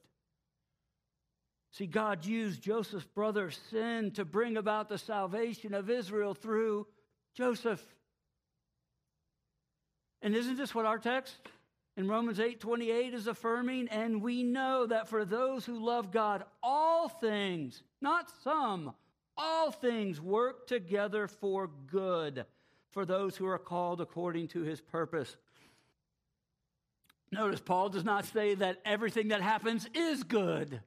See, 1.72 1.86
God 1.86 2.24
used 2.24 2.62
Joseph's 2.62 3.06
brother's 3.06 3.58
sin 3.70 4.10
to 4.12 4.24
bring 4.24 4.56
about 4.56 4.88
the 4.88 4.98
salvation 4.98 5.74
of 5.74 5.90
Israel 5.90 6.34
through 6.34 6.86
Joseph. 7.34 7.84
And 10.22 10.34
isn't 10.34 10.56
this 10.56 10.74
what 10.74 10.86
our 10.86 10.98
text 10.98 11.36
in 11.96 12.08
Romans 12.08 12.40
8 12.40 12.60
28 12.60 13.14
is 13.14 13.26
affirming? 13.26 13.88
And 13.88 14.22
we 14.22 14.42
know 14.42 14.86
that 14.86 15.08
for 15.08 15.24
those 15.24 15.64
who 15.64 15.84
love 15.84 16.10
God, 16.10 16.44
all 16.62 17.08
things, 17.08 17.82
not 18.00 18.30
some, 18.42 18.92
all 19.36 19.70
things 19.70 20.20
work 20.20 20.66
together 20.66 21.26
for 21.26 21.70
good 21.86 22.44
for 22.92 23.04
those 23.04 23.36
who 23.36 23.46
are 23.46 23.58
called 23.58 24.00
according 24.00 24.48
to 24.48 24.62
his 24.62 24.80
purpose. 24.80 25.36
Notice 27.32 27.60
Paul 27.60 27.88
does 27.88 28.04
not 28.04 28.24
say 28.24 28.54
that 28.56 28.80
everything 28.84 29.28
that 29.28 29.40
happens 29.40 29.88
is 29.94 30.24
good 30.24 30.80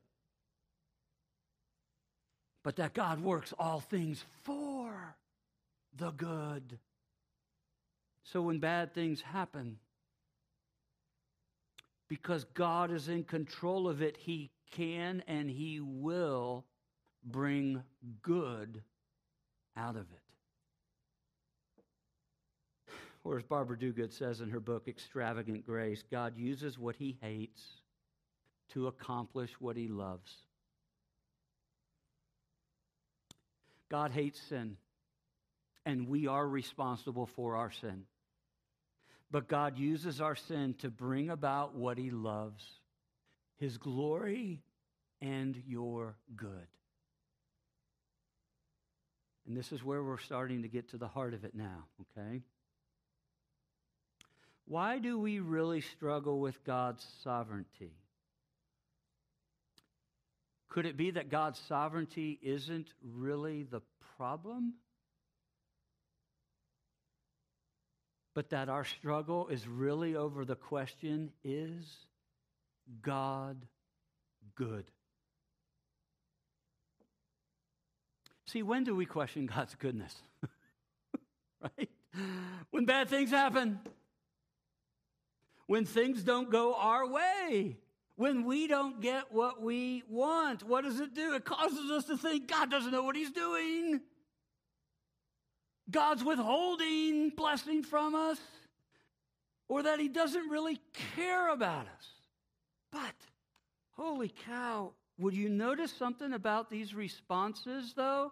but 2.64 2.78
that 2.78 2.94
God 2.94 3.22
works 3.22 3.54
all 3.60 3.82
things 3.82 4.24
for 4.44 5.16
the 5.98 6.12
good. 6.12 6.80
So 8.24 8.42
when 8.42 8.60
bad 8.60 8.94
things 8.94 9.22
happen, 9.22 9.78
because 12.08 12.46
God 12.54 12.92
is 12.92 13.08
in 13.10 13.24
control 13.24 13.88
of 13.88 14.02
it, 14.02 14.18
He 14.18 14.52
can 14.72 15.24
and 15.28 15.50
He 15.50 15.80
will 15.80 16.66
bring 17.24 17.84
good 18.22 18.82
out 19.76 19.96
of 19.96 20.06
it. 20.12 20.22
Or 23.24 23.38
as 23.38 23.44
Barbara 23.44 23.78
Duguid 23.78 24.12
says 24.12 24.42
in 24.42 24.50
her 24.50 24.60
book, 24.60 24.88
Extravagant 24.88 25.66
Grace, 25.66 26.04
God 26.12 26.38
uses 26.38 26.78
what 26.78 26.98
He 26.98 27.18
hates 27.22 27.64
to 28.74 28.88
accomplish 28.88 29.52
what 29.60 29.78
He 29.78 29.88
loves. 29.88 30.34
God 33.90 34.12
hates 34.12 34.42
sin, 34.42 34.78
and 35.86 36.08
we 36.08 36.28
are 36.28 36.48
responsible 36.48 37.28
for 37.28 37.56
our 37.56 37.72
sin. 37.72 38.06
But 39.34 39.48
God 39.48 39.80
uses 39.80 40.22
our 40.22 40.36
sin 40.36 40.76
to 40.78 40.92
bring 40.92 41.32
about 41.32 41.74
what 41.74 41.98
He 41.98 42.12
loves 42.12 42.64
His 43.58 43.80
glory 43.80 44.62
and 45.22 45.60
your 45.68 46.16
good. 46.36 46.68
And 49.48 49.58
this 49.58 49.72
is 49.72 49.84
where 49.84 50.04
we're 50.04 50.20
starting 50.20 50.62
to 50.62 50.68
get 50.68 50.92
to 50.92 50.98
the 50.98 51.08
heart 51.08 51.34
of 51.34 51.46
it 51.46 51.56
now, 51.56 51.88
okay? 52.16 52.42
Why 54.66 55.00
do 55.00 55.18
we 55.18 55.40
really 55.40 55.82
struggle 55.82 56.40
with 56.40 56.64
God's 56.64 57.04
sovereignty? 57.24 57.96
Could 60.70 60.86
it 60.86 60.96
be 60.96 61.10
that 61.10 61.32
God's 61.32 61.60
sovereignty 61.68 62.38
isn't 62.44 62.94
really 63.02 63.64
the 63.64 63.82
problem? 64.16 64.76
But 68.34 68.50
that 68.50 68.70
our 68.70 68.86
struggle 68.86 69.48
is 69.48 69.68
really 69.68 70.16
over 70.16 70.46
the 70.46 70.56
question 70.56 71.32
is 71.44 71.86
God 73.02 73.58
good? 74.56 74.86
See, 78.48 78.64
when 78.64 78.84
do 78.84 78.96
we 78.96 79.06
question 79.06 79.46
God's 79.46 79.76
goodness? 79.76 80.16
right? 81.62 81.90
When 82.72 82.86
bad 82.86 83.10
things 83.10 83.32
happen, 83.32 83.80
when 85.66 85.86
things 85.86 86.24
don't 86.24 86.52
go 86.52 86.76
our 86.76 87.08
way, 87.08 87.78
when 88.16 88.46
we 88.46 88.68
don't 88.68 89.02
get 89.02 89.32
what 89.32 89.62
we 89.62 90.04
want, 90.08 90.64
what 90.64 90.84
does 90.84 91.00
it 91.00 91.16
do? 91.16 91.34
It 91.34 91.46
causes 91.46 91.90
us 91.90 92.06
to 92.06 92.18
think 92.18 92.48
God 92.48 92.70
doesn't 92.70 92.92
know 92.92 93.04
what 93.04 93.16
He's 93.16 93.32
doing. 93.32 94.02
God's 95.90 96.24
withholding 96.24 97.30
blessing 97.30 97.84
from 97.84 98.16
us 98.16 98.40
or 99.68 99.84
that 99.84 100.00
he 100.00 100.08
doesn't 100.08 100.50
really 100.50 100.80
care 101.16 101.50
about 101.50 101.86
us. 101.88 102.06
But, 102.92 103.16
holy 103.92 104.32
cow, 104.46 104.94
would 105.18 105.34
you 105.34 105.50
notice 105.50 105.92
something 105.92 106.34
about 106.34 106.70
these 106.70 106.94
responses, 106.94 107.94
though? 107.96 108.32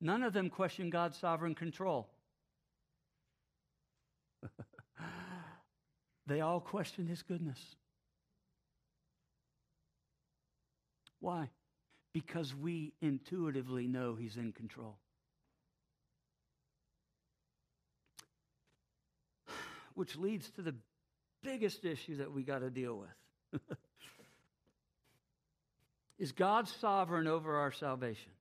None 0.00 0.22
of 0.22 0.32
them 0.32 0.50
question 0.50 0.90
God's 0.90 1.16
sovereign 1.16 1.54
control. 1.54 2.08
they 6.26 6.40
all 6.40 6.60
question 6.60 7.06
his 7.06 7.22
goodness. 7.22 7.58
Why? 11.20 11.48
Because 12.12 12.54
we 12.54 12.92
intuitively 13.00 13.86
know 13.86 14.14
he's 14.14 14.36
in 14.36 14.52
control. 14.52 14.98
Which 19.94 20.16
leads 20.16 20.50
to 20.50 20.62
the 20.62 20.74
biggest 21.42 21.84
issue 21.84 22.16
that 22.16 22.32
we 22.32 22.42
got 22.42 22.60
to 22.60 22.70
deal 22.70 22.96
with. 22.96 23.60
Is 26.18 26.32
God 26.32 26.68
sovereign 26.68 27.26
over 27.26 27.56
our 27.56 27.72
salvation? 27.72 28.32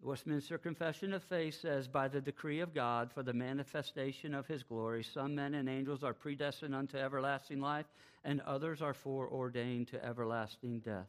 The 0.00 0.08
Westminster 0.08 0.58
Confession 0.58 1.14
of 1.14 1.22
Faith 1.24 1.60
says, 1.60 1.88
By 1.88 2.08
the 2.08 2.20
decree 2.20 2.60
of 2.60 2.74
God, 2.74 3.10
for 3.12 3.22
the 3.22 3.32
manifestation 3.32 4.34
of 4.34 4.46
his 4.46 4.62
glory, 4.62 5.02
some 5.02 5.34
men 5.34 5.54
and 5.54 5.68
angels 5.68 6.04
are 6.04 6.12
predestined 6.12 6.74
unto 6.74 6.98
everlasting 6.98 7.60
life, 7.60 7.86
and 8.22 8.40
others 8.42 8.82
are 8.82 8.94
foreordained 8.94 9.88
to 9.88 10.04
everlasting 10.04 10.80
death. 10.80 11.08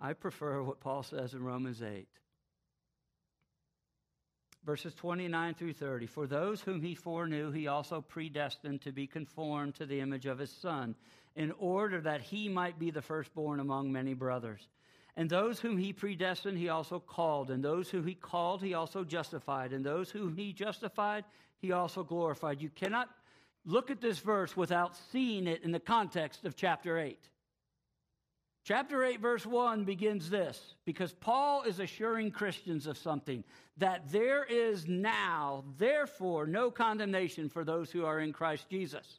I 0.00 0.14
prefer 0.14 0.62
what 0.62 0.80
Paul 0.80 1.02
says 1.02 1.34
in 1.34 1.44
Romans 1.44 1.80
8 1.80 2.08
verses 4.64 4.94
29 4.94 5.54
through 5.54 5.72
30. 5.72 6.06
For 6.06 6.26
those 6.26 6.60
whom 6.60 6.82
he 6.82 6.94
foreknew, 6.94 7.50
he 7.50 7.66
also 7.66 8.00
predestined 8.00 8.82
to 8.82 8.92
be 8.92 9.06
conformed 9.06 9.74
to 9.76 9.86
the 9.86 10.00
image 10.00 10.26
of 10.26 10.38
his 10.38 10.50
Son, 10.50 10.94
in 11.34 11.52
order 11.58 12.00
that 12.00 12.20
he 12.20 12.48
might 12.48 12.78
be 12.78 12.90
the 12.90 13.02
firstborn 13.02 13.60
among 13.60 13.90
many 13.90 14.14
brothers. 14.14 14.68
And 15.16 15.28
those 15.28 15.60
whom 15.60 15.76
he 15.76 15.92
predestined, 15.92 16.58
he 16.58 16.68
also 16.68 16.98
called. 16.98 17.50
And 17.50 17.62
those 17.62 17.90
whom 17.90 18.06
he 18.06 18.14
called, 18.14 18.62
he 18.62 18.74
also 18.74 19.04
justified. 19.04 19.72
And 19.72 19.84
those 19.84 20.10
whom 20.10 20.36
he 20.36 20.52
justified, 20.52 21.24
he 21.58 21.72
also 21.72 22.02
glorified. 22.02 22.62
You 22.62 22.70
cannot 22.70 23.08
look 23.64 23.90
at 23.90 24.00
this 24.00 24.18
verse 24.18 24.56
without 24.56 24.96
seeing 25.10 25.46
it 25.46 25.62
in 25.64 25.72
the 25.72 25.80
context 25.80 26.44
of 26.44 26.56
chapter 26.56 26.98
8. 26.98 27.18
Chapter 28.64 29.04
8, 29.04 29.20
verse 29.20 29.44
1 29.44 29.82
begins 29.84 30.30
this 30.30 30.74
because 30.84 31.12
Paul 31.12 31.62
is 31.64 31.80
assuring 31.80 32.30
Christians 32.30 32.86
of 32.86 32.96
something 32.96 33.42
that 33.78 34.12
there 34.12 34.44
is 34.44 34.86
now, 34.86 35.64
therefore, 35.78 36.46
no 36.46 36.70
condemnation 36.70 37.48
for 37.48 37.64
those 37.64 37.90
who 37.90 38.04
are 38.04 38.20
in 38.20 38.32
Christ 38.32 38.68
Jesus. 38.70 39.18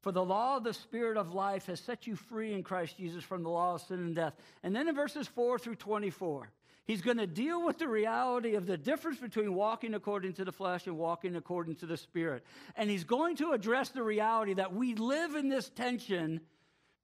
For 0.00 0.10
the 0.10 0.24
law 0.24 0.56
of 0.56 0.64
the 0.64 0.74
Spirit 0.74 1.16
of 1.16 1.32
life 1.32 1.66
has 1.66 1.78
set 1.78 2.08
you 2.08 2.16
free 2.16 2.54
in 2.54 2.64
Christ 2.64 2.96
Jesus 2.96 3.22
from 3.22 3.44
the 3.44 3.50
law 3.50 3.76
of 3.76 3.82
sin 3.82 4.00
and 4.00 4.16
death. 4.16 4.34
And 4.64 4.74
then 4.74 4.88
in 4.88 4.94
verses 4.96 5.28
4 5.28 5.60
through 5.60 5.76
24, 5.76 6.50
he's 6.86 7.02
going 7.02 7.18
to 7.18 7.26
deal 7.28 7.64
with 7.64 7.78
the 7.78 7.86
reality 7.86 8.56
of 8.56 8.66
the 8.66 8.76
difference 8.76 9.18
between 9.18 9.54
walking 9.54 9.94
according 9.94 10.32
to 10.34 10.44
the 10.44 10.50
flesh 10.50 10.88
and 10.88 10.98
walking 10.98 11.36
according 11.36 11.76
to 11.76 11.86
the 11.86 11.96
Spirit. 11.96 12.44
And 12.74 12.90
he's 12.90 13.04
going 13.04 13.36
to 13.36 13.52
address 13.52 13.90
the 13.90 14.02
reality 14.02 14.54
that 14.54 14.74
we 14.74 14.96
live 14.96 15.36
in 15.36 15.48
this 15.48 15.68
tension 15.68 16.40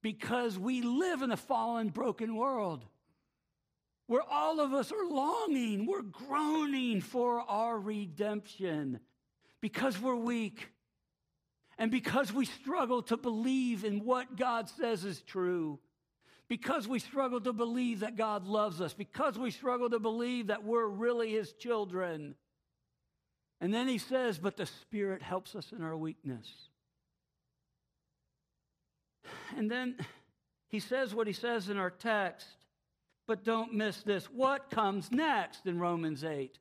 because 0.01 0.57
we 0.57 0.81
live 0.81 1.21
in 1.21 1.31
a 1.31 1.37
fallen, 1.37 1.89
broken 1.89 2.35
world 2.35 2.85
where 4.07 4.23
all 4.27 4.59
of 4.59 4.73
us 4.73 4.91
are 4.91 5.07
longing, 5.07 5.85
we're 5.85 6.01
groaning 6.01 6.99
for 6.99 7.41
our 7.41 7.77
redemption 7.77 8.99
because 9.61 10.01
we're 10.01 10.15
weak 10.15 10.69
and 11.77 11.91
because 11.91 12.33
we 12.33 12.45
struggle 12.45 13.03
to 13.03 13.17
believe 13.17 13.85
in 13.85 14.03
what 14.03 14.35
God 14.35 14.67
says 14.67 15.05
is 15.05 15.21
true. 15.21 15.79
Because 16.47 16.87
we 16.87 16.97
struggle 16.97 17.39
to 17.41 17.53
believe 17.53 17.99
that 17.99 18.17
God 18.17 18.47
loves 18.47 18.81
us, 18.81 18.95
because 18.95 19.37
we 19.37 19.51
struggle 19.51 19.91
to 19.91 19.99
believe 19.99 20.47
that 20.47 20.63
we're 20.63 20.87
really 20.87 21.33
His 21.33 21.53
children. 21.53 22.33
And 23.61 23.71
then 23.71 23.87
he 23.87 23.99
says, 23.99 24.39
But 24.39 24.57
the 24.57 24.65
Spirit 24.65 25.21
helps 25.21 25.55
us 25.55 25.71
in 25.71 25.83
our 25.83 25.95
weakness. 25.95 26.47
And 29.55 29.69
then 29.69 29.95
he 30.69 30.79
says 30.79 31.13
what 31.13 31.27
he 31.27 31.33
says 31.33 31.69
in 31.69 31.77
our 31.77 31.89
text, 31.89 32.47
but 33.27 33.43
don't 33.43 33.73
miss 33.73 34.01
this. 34.03 34.25
What 34.25 34.69
comes 34.69 35.11
next 35.11 35.65
in 35.65 35.79
Romans 35.79 36.23
8, 36.23 36.57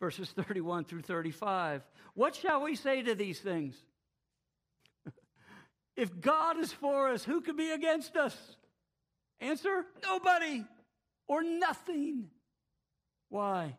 verses 0.00 0.30
31 0.30 0.84
through 0.84 1.02
35? 1.02 1.82
What 2.14 2.34
shall 2.34 2.62
we 2.62 2.74
say 2.74 3.02
to 3.02 3.14
these 3.14 3.40
things? 3.40 3.76
if 5.96 6.20
God 6.20 6.58
is 6.58 6.72
for 6.72 7.08
us, 7.08 7.24
who 7.24 7.40
can 7.40 7.56
be 7.56 7.70
against 7.70 8.16
us? 8.16 8.36
Answer 9.40 9.84
nobody 10.02 10.64
or 11.26 11.42
nothing. 11.42 12.28
Why? 13.28 13.76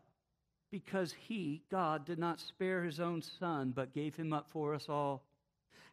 Because 0.70 1.14
he, 1.26 1.62
God, 1.70 2.04
did 2.04 2.18
not 2.18 2.40
spare 2.40 2.82
his 2.82 3.00
own 3.00 3.22
son, 3.22 3.72
but 3.74 3.94
gave 3.94 4.16
him 4.16 4.32
up 4.32 4.48
for 4.50 4.74
us 4.74 4.88
all 4.88 5.24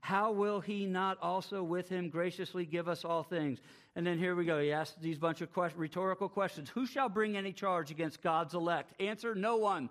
how 0.02 0.32
will 0.32 0.60
he 0.60 0.88
not 0.88 1.18
also 1.22 1.62
with 1.62 1.88
him 1.88 2.10
graciously 2.10 2.66
give 2.66 2.88
us 2.88 3.06
all 3.06 3.22
things? 3.22 3.60
And 3.96 4.06
then 4.06 4.18
here 4.18 4.36
we 4.36 4.46
go. 4.46 4.60
He 4.60 4.72
asks 4.72 4.98
these 5.00 5.20
bunch 5.20 5.42
of 5.42 5.50
rhetorical 5.78 6.28
questions. 6.28 6.70
Who 6.72 6.88
shall 6.88 7.08
bring 7.08 7.38
any 7.38 7.54
charge 7.54 7.92
against 7.92 8.22
God's 8.22 8.56
elect? 8.56 9.00
Answer 9.00 9.36
no 9.36 9.58
one. 9.58 9.90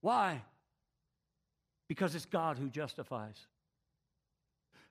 Why? 0.00 0.42
Because 1.88 2.14
it's 2.14 2.24
God 2.24 2.56
who 2.56 2.68
justifies. 2.68 3.36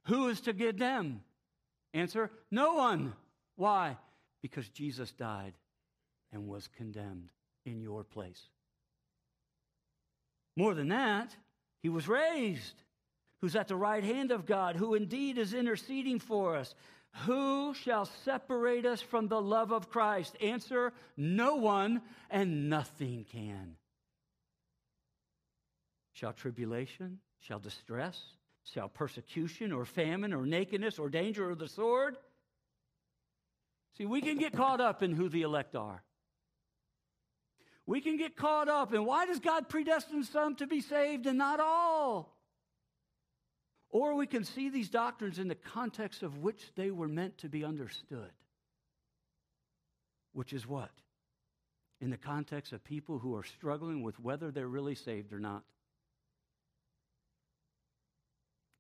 Who 0.08 0.28
is 0.28 0.41
to 0.41 0.54
them? 0.54 1.22
Answer 1.94 2.30
no 2.52 2.74
one. 2.74 3.13
Why? 3.56 3.98
Because 4.41 4.68
Jesus 4.68 5.12
died 5.12 5.54
and 6.34 6.48
was 6.48 6.68
condemned 6.68 7.30
in 7.65 7.82
your 7.82 8.04
place. 8.04 8.50
More 10.58 10.74
than 10.74 10.89
that, 10.89 11.34
he 11.82 11.89
was 11.89 12.10
raised 12.10 12.84
who's 13.45 13.55
at 13.55 13.67
the 13.67 13.75
right 13.75 14.03
hand 14.03 14.31
of 14.31 14.47
God, 14.47 14.75
who 14.75 14.95
indeed 14.95 15.38
is 15.38 15.53
interceding 15.53 16.17
for 16.17 16.55
us. 16.55 16.73
Who 17.27 17.75
shall 17.75 18.05
separate 18.05 18.88
us 18.88 19.03
from 19.03 19.27
the 19.27 19.39
love 19.39 19.71
of 19.71 19.88
Christ? 19.88 20.36
Answer 20.41 20.93
No 21.15 21.58
one, 21.58 22.01
and 22.31 22.71
nothing 22.71 23.23
can. 23.31 23.75
Shall 26.13 26.34
tribulation, 26.34 27.19
shall 27.39 27.60
distress, 27.60 28.19
shall 28.63 28.89
persecution, 28.89 29.71
or 29.71 29.86
famine, 29.86 30.34
or 30.34 30.47
nakedness, 30.47 30.97
or 30.97 31.08
danger, 31.08 31.51
or 31.51 31.53
the 31.53 31.67
sword? 31.67 32.17
See, 33.95 34.08
we 34.08 34.21
can 34.21 34.39
get 34.39 34.53
caught 34.53 34.81
up 34.81 35.03
in 35.03 35.13
who 35.13 35.29
the 35.29 35.43
elect 35.43 35.75
are. 35.75 36.01
We 37.86 38.01
can 38.01 38.17
get 38.17 38.36
caught 38.36 38.69
up 38.69 38.91
in 38.91 39.05
why 39.05 39.27
does 39.27 39.39
God 39.39 39.69
predestine 39.69 40.23
some 40.23 40.55
to 40.55 40.65
be 40.65 40.81
saved 40.81 41.27
and 41.27 41.38
not 41.38 41.60
all? 41.60 42.35
Or 43.89 44.15
we 44.15 44.28
can 44.28 44.43
see 44.43 44.69
these 44.69 44.89
doctrines 44.89 45.39
in 45.39 45.48
the 45.48 45.56
context 45.56 46.24
of 46.24 46.39
which 46.39 46.62
they 46.76 46.91
were 46.91 47.08
meant 47.08 47.38
to 47.39 47.50
be 47.50 47.63
understood. 47.63 48.32
Which 50.34 50.52
is 50.52 50.67
what? 50.67 50.91
In 52.02 52.10
the 52.10 52.17
context 52.17 52.74
of 52.74 52.84
people 52.84 53.19
who 53.19 53.36
are 53.36 53.43
struggling 53.43 54.04
with 54.04 54.19
whether 54.19 54.52
they're 54.52 54.67
really 54.67 54.95
saved 54.95 55.32
or 55.32 55.39
not. 55.39 55.63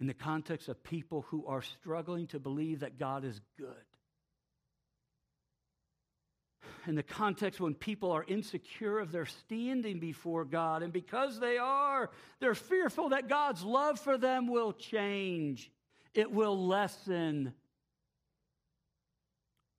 In 0.01 0.07
the 0.07 0.13
context 0.13 0.67
of 0.67 0.83
people 0.83 1.21
who 1.29 1.45
are 1.47 1.61
struggling 1.61 2.27
to 2.27 2.39
believe 2.39 2.81
that 2.81 2.99
God 2.99 3.23
is 3.23 3.39
good 3.57 3.85
in 6.87 6.95
the 6.95 7.03
context 7.03 7.59
when 7.59 7.73
people 7.73 8.11
are 8.11 8.23
insecure 8.27 8.99
of 8.99 9.11
their 9.11 9.25
standing 9.25 9.99
before 9.99 10.45
God. 10.45 10.83
And 10.83 10.93
because 10.93 11.39
they 11.39 11.57
are, 11.57 12.09
they're 12.39 12.55
fearful 12.55 13.09
that 13.09 13.27
God's 13.27 13.63
love 13.63 13.99
for 13.99 14.17
them 14.17 14.47
will 14.47 14.73
change, 14.73 15.71
it 16.13 16.31
will 16.31 16.67
lessen. 16.67 17.53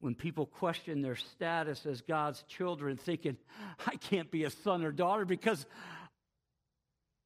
When 0.01 0.15
people 0.15 0.47
question 0.47 1.01
their 1.01 1.17
status 1.17 1.87
as 1.87 2.03
God's 2.03 2.43
children, 2.43 2.97
thinking, 2.97 3.37
I 3.87 3.97
can't 3.97 4.31
be 4.31 4.45
a 4.45 4.51
son 4.51 4.85
or 4.85 4.93
daughter 4.93 5.25
because 5.25 5.65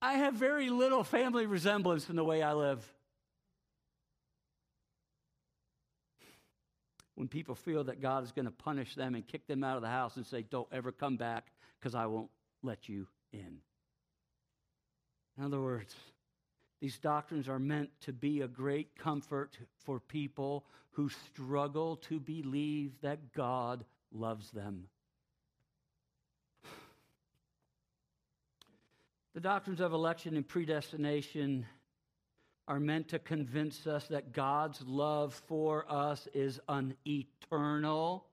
I 0.01 0.15
have 0.15 0.35
very 0.35 0.71
little 0.71 1.05
family 1.05 1.47
resemblance 1.47 2.09
in 2.09 2.17
the 2.17 2.25
way 2.25 2.43
I 2.43 2.55
live. 2.55 2.87
When 7.21 7.29
people 7.29 7.55
feel 7.55 7.85
that 7.85 8.01
God 8.01 8.25
is 8.25 8.33
going 8.33 8.47
to 8.47 8.51
punish 8.51 8.95
them 8.95 9.15
and 9.15 9.27
kick 9.27 9.47
them 9.47 9.63
out 9.63 9.77
of 9.77 9.83
the 9.83 9.89
house 9.89 10.17
and 10.17 10.27
say, 10.27 10.41
Don't 10.41 10.67
ever 10.73 10.91
come 10.91 11.19
back 11.19 11.49
because 11.79 11.95
I 11.95 12.07
won't 12.07 12.31
let 12.63 12.89
you 12.89 13.07
in. 13.31 13.59
In 15.37 15.45
other 15.45 15.61
words, 15.61 15.95
these 16.81 16.97
doctrines 16.97 17.47
are 17.47 17.59
meant 17.59 17.91
to 18.07 18.15
be 18.15 18.41
a 18.41 18.49
great 18.49 18.97
comfort 18.97 19.59
for 19.85 20.01
people 20.01 20.65
who 20.93 21.11
struggle 21.11 21.97
to 22.09 22.19
believe 22.19 22.93
that 23.03 23.35
God 23.35 23.85
loves 24.11 24.51
them. 24.53 24.87
The 29.35 29.41
doctrines 29.41 29.81
of 29.81 29.93
election 29.93 30.37
and 30.37 30.49
predestination 30.49 31.67
are 32.71 32.79
meant 32.79 33.09
to 33.09 33.19
convince 33.19 33.85
us 33.89 34.07
that 34.07 34.33
God's 34.33 34.81
love 34.87 35.35
for 35.49 35.85
us 35.89 36.29
is 36.33 36.61
an 36.69 36.95
eternal, 37.05 38.25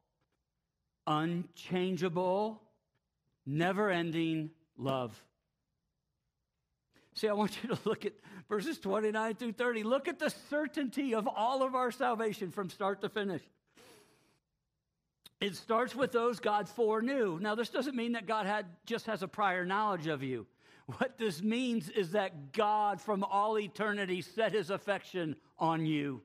unchangeable, 1.07 2.61
never 3.47 3.89
ending 3.89 4.51
love. 4.77 5.19
See, 7.15 7.27
I 7.27 7.33
want 7.33 7.57
you 7.63 7.69
to 7.69 7.79
look 7.83 8.05
at 8.05 8.13
verses 8.47 8.77
29 8.77 9.33
through 9.33 9.53
30. 9.53 9.81
Look 9.81 10.07
at 10.07 10.19
the 10.19 10.29
certainty 10.51 11.15
of 11.15 11.27
all 11.27 11.63
of 11.63 11.73
our 11.73 11.89
salvation 11.89 12.51
from 12.51 12.69
start 12.69 13.01
to 13.01 13.09
finish. 13.09 13.41
It 15.41 15.55
starts 15.55 15.95
with 15.95 16.11
those 16.11 16.39
God 16.39 16.69
foreknew. 16.69 17.39
Now, 17.41 17.55
this 17.55 17.69
doesn't 17.69 17.95
mean 17.95 18.11
that 18.11 18.27
God 18.27 18.45
had, 18.45 18.67
just 18.85 19.07
has 19.07 19.23
a 19.23 19.27
prior 19.27 19.65
knowledge 19.65 20.05
of 20.05 20.21
you. 20.21 20.45
What 20.87 21.17
this 21.17 21.41
means 21.41 21.89
is 21.89 22.11
that 22.11 22.53
God 22.53 23.01
from 23.01 23.23
all 23.23 23.59
eternity 23.59 24.21
set 24.21 24.53
his 24.53 24.69
affection 24.69 25.35
on 25.59 25.85
you. 25.85 26.21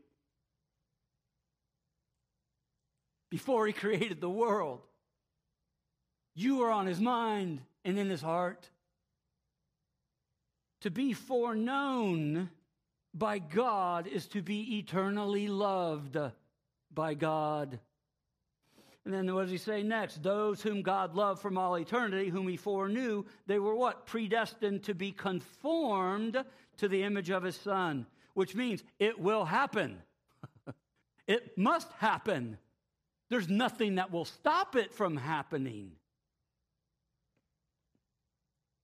Before 3.29 3.67
he 3.67 3.73
created 3.73 4.21
the 4.21 4.31
world, 4.31 4.83
you 6.35 6.59
were 6.59 6.71
on 6.71 6.87
his 6.87 7.01
mind 7.01 7.61
and 7.85 7.99
in 7.99 8.09
his 8.09 8.23
heart. 8.23 8.71
To 10.83 10.91
be 10.91 11.13
foreknown 11.13 12.51
by 13.15 13.41
God 13.41 14.07
is 14.07 14.27
to 14.29 14.43
be 14.43 14.79
eternally 14.79 15.49
loved 15.49 16.17
by 16.93 17.15
God. 17.15 17.81
And 19.05 19.13
then 19.13 19.35
what 19.35 19.43
does 19.43 19.51
he 19.51 19.59
say 19.59 19.83
next? 19.83 20.23
Those 20.23 20.63
whom 20.63 20.83
God 20.83 21.15
loved 21.15 21.43
from 21.43 21.59
all 21.59 21.75
eternity, 21.75 22.29
whom 22.29 22.47
he 22.47 22.57
foreknew, 22.57 23.25
they 23.47 23.59
were 23.59 23.75
what? 23.75 24.07
Predestined 24.07 24.85
to 24.85 24.95
be 24.95 25.11
conformed 25.11 26.45
to 26.77 26.89
the 26.89 27.03
image 27.03 27.31
of 27.31 27.43
his 27.43 27.57
son, 27.57 28.07
which 28.35 28.55
means 28.55 28.85
it 29.01 29.19
will 29.19 29.45
happen. 29.45 30.01
it 31.27 31.59
must 31.59 31.91
happen. 31.99 32.59
There's 33.29 33.49
nothing 33.49 33.97
that 33.97 34.13
will 34.13 34.25
stop 34.25 34.77
it 34.77 34.93
from 34.93 35.17
happening. 35.17 35.93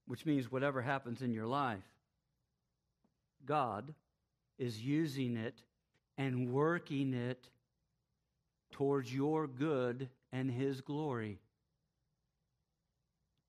Which 0.05 0.25
means 0.25 0.51
whatever 0.51 0.81
happens 0.81 1.21
in 1.21 1.33
your 1.33 1.45
life, 1.45 1.83
God 3.45 3.93
is 4.57 4.81
using 4.81 5.37
it 5.37 5.61
and 6.17 6.51
working 6.51 7.13
it 7.13 7.47
towards 8.71 9.13
your 9.13 9.47
good 9.47 10.09
and 10.31 10.49
His 10.49 10.81
glory. 10.81 11.39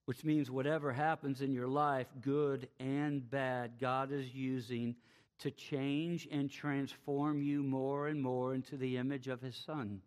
Which 0.06 0.24
means 0.24 0.50
whatever 0.50 0.92
happens 0.92 1.40
in 1.40 1.52
your 1.52 1.68
life, 1.68 2.08
good 2.20 2.68
and 2.78 3.28
bad, 3.30 3.78
God 3.80 4.12
is 4.12 4.34
using 4.34 4.96
to 5.40 5.50
change 5.50 6.28
and 6.30 6.50
transform 6.50 7.42
you 7.42 7.62
more 7.62 8.08
and 8.08 8.20
more 8.20 8.54
into 8.54 8.76
the 8.76 8.96
image 8.96 9.28
of 9.28 9.40
His 9.40 9.56
Son. 9.56 10.00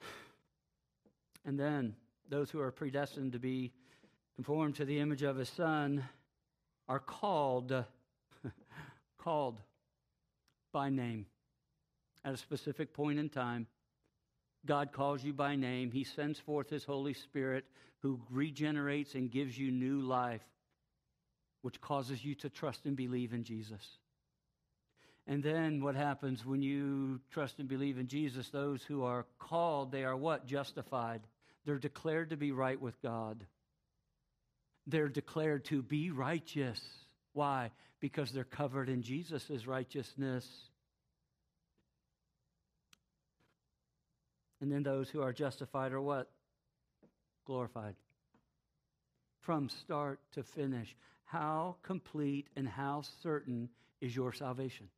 And 1.46 1.58
then 1.58 1.96
those 2.28 2.50
who 2.50 2.60
are 2.60 2.70
predestined 2.70 3.32
to 3.32 3.38
be 3.38 3.72
conformed 4.36 4.76
to 4.76 4.84
the 4.84 4.98
image 5.00 5.22
of 5.22 5.36
His 5.36 5.48
Son 5.48 6.04
are 6.86 7.00
called, 7.00 7.72
called 9.18 9.58
by 10.70 10.90
name 10.90 11.24
at 12.24 12.34
a 12.34 12.38
specific 12.38 12.92
point 12.92 13.18
in 13.18 13.28
time. 13.28 13.66
God 14.66 14.92
calls 14.92 15.24
you 15.24 15.32
by 15.32 15.56
name. 15.56 15.90
He 15.90 16.04
sends 16.04 16.38
forth 16.40 16.68
His 16.68 16.84
Holy 16.84 17.14
Spirit 17.14 17.64
who 18.00 18.20
regenerates 18.30 19.14
and 19.14 19.30
gives 19.30 19.56
you 19.58 19.70
new 19.70 20.00
life, 20.00 20.42
which 21.62 21.80
causes 21.80 22.24
you 22.24 22.34
to 22.36 22.48
trust 22.48 22.84
and 22.84 22.96
believe 22.96 23.32
in 23.32 23.44
Jesus. 23.44 23.86
And 25.26 25.42
then 25.42 25.82
what 25.82 25.94
happens 25.94 26.44
when 26.44 26.62
you 26.62 27.20
trust 27.30 27.58
and 27.58 27.68
believe 27.68 27.98
in 27.98 28.08
Jesus? 28.08 28.48
Those 28.48 28.82
who 28.82 29.04
are 29.04 29.26
called, 29.38 29.92
they 29.92 30.04
are 30.04 30.16
what? 30.16 30.46
Justified. 30.46 31.20
They're 31.64 31.78
declared 31.78 32.30
to 32.30 32.36
be 32.36 32.52
right 32.52 32.80
with 32.80 33.00
God. 33.02 33.44
They're 34.86 35.08
declared 35.08 35.66
to 35.66 35.82
be 35.82 36.10
righteous. 36.10 36.80
Why? 37.32 37.70
Because 38.00 38.32
they're 38.32 38.44
covered 38.44 38.88
in 38.88 39.02
Jesus' 39.02 39.66
righteousness. 39.66 40.46
And 44.60 44.70
then 44.70 44.82
those 44.82 45.08
who 45.08 45.22
are 45.22 45.32
justified 45.32 45.92
are 45.92 46.00
what? 46.00 46.30
Glorified. 47.46 47.94
From 49.40 49.68
start 49.68 50.20
to 50.32 50.42
finish. 50.42 50.94
How 51.24 51.76
complete 51.82 52.48
and 52.56 52.68
how 52.68 53.02
certain 53.22 53.68
is 54.00 54.14
your 54.14 54.32
salvation? 54.32 54.88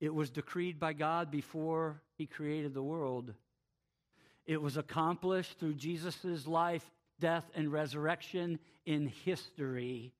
It 0.00 0.14
was 0.14 0.28
decreed 0.28 0.78
by 0.78 0.92
God 0.92 1.30
before 1.30 2.02
he 2.18 2.26
created 2.26 2.74
the 2.74 2.82
world. 2.82 3.32
It 4.44 4.60
was 4.60 4.76
accomplished 4.76 5.58
through 5.58 5.74
Jesus' 5.74 6.46
life, 6.46 6.84
death, 7.18 7.44
and 7.54 7.72
resurrection 7.72 8.58
in 8.84 9.08
history. 9.24 10.12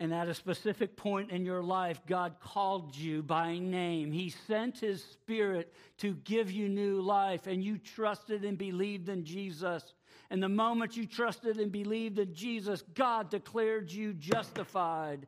And 0.00 0.14
at 0.14 0.28
a 0.28 0.34
specific 0.34 0.96
point 0.96 1.32
in 1.32 1.44
your 1.44 1.62
life, 1.62 2.00
God 2.06 2.36
called 2.40 2.96
you 2.96 3.20
by 3.22 3.58
name. 3.58 4.12
He 4.12 4.30
sent 4.46 4.78
His 4.78 5.02
Spirit 5.02 5.72
to 5.98 6.14
give 6.22 6.52
you 6.52 6.68
new 6.68 7.00
life, 7.00 7.48
and 7.48 7.64
you 7.64 7.78
trusted 7.78 8.44
and 8.44 8.56
believed 8.56 9.08
in 9.08 9.24
Jesus. 9.24 9.94
And 10.30 10.40
the 10.42 10.48
moment 10.48 10.96
you 10.96 11.04
trusted 11.04 11.58
and 11.58 11.72
believed 11.72 12.18
in 12.18 12.32
Jesus, 12.32 12.84
God 12.94 13.28
declared 13.28 13.90
you 13.90 14.12
justified. 14.12 15.26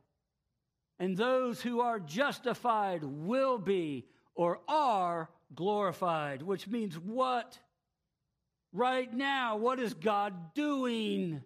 And 0.99 1.17
those 1.17 1.61
who 1.61 1.81
are 1.81 1.99
justified 1.99 3.03
will 3.03 3.57
be 3.57 4.05
or 4.35 4.59
are 4.69 5.29
glorified, 5.53 6.41
which 6.41 6.67
means 6.67 6.97
what? 6.97 7.57
Right 8.71 9.11
now, 9.11 9.57
what 9.57 9.79
is 9.79 9.93
God 9.93 10.53
doing? 10.53 11.43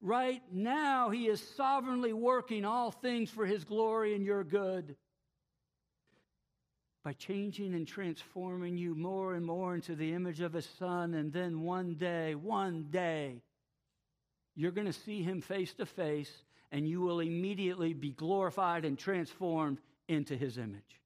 Right 0.00 0.42
now, 0.52 1.10
He 1.10 1.26
is 1.26 1.42
sovereignly 1.56 2.12
working 2.12 2.64
all 2.64 2.90
things 2.90 3.30
for 3.30 3.44
His 3.44 3.64
glory 3.64 4.14
and 4.14 4.24
your 4.24 4.44
good 4.44 4.96
by 7.04 7.12
changing 7.14 7.74
and 7.74 7.86
transforming 7.86 8.76
you 8.76 8.94
more 8.94 9.34
and 9.34 9.44
more 9.44 9.74
into 9.74 9.94
the 9.94 10.12
image 10.12 10.40
of 10.40 10.52
His 10.52 10.68
Son. 10.78 11.14
And 11.14 11.32
then 11.32 11.62
one 11.62 11.94
day, 11.94 12.34
one 12.34 12.86
day, 12.90 13.42
you're 14.54 14.72
going 14.72 14.86
to 14.86 14.92
see 14.92 15.22
Him 15.22 15.40
face 15.40 15.72
to 15.74 15.86
face, 15.86 16.30
and 16.70 16.88
you 16.88 17.00
will 17.00 17.20
immediately 17.20 17.92
be 17.92 18.12
glorified 18.12 18.84
and 18.84 18.96
transformed 18.98 19.78
into 20.06 20.36
His 20.36 20.58
image. 20.58 21.00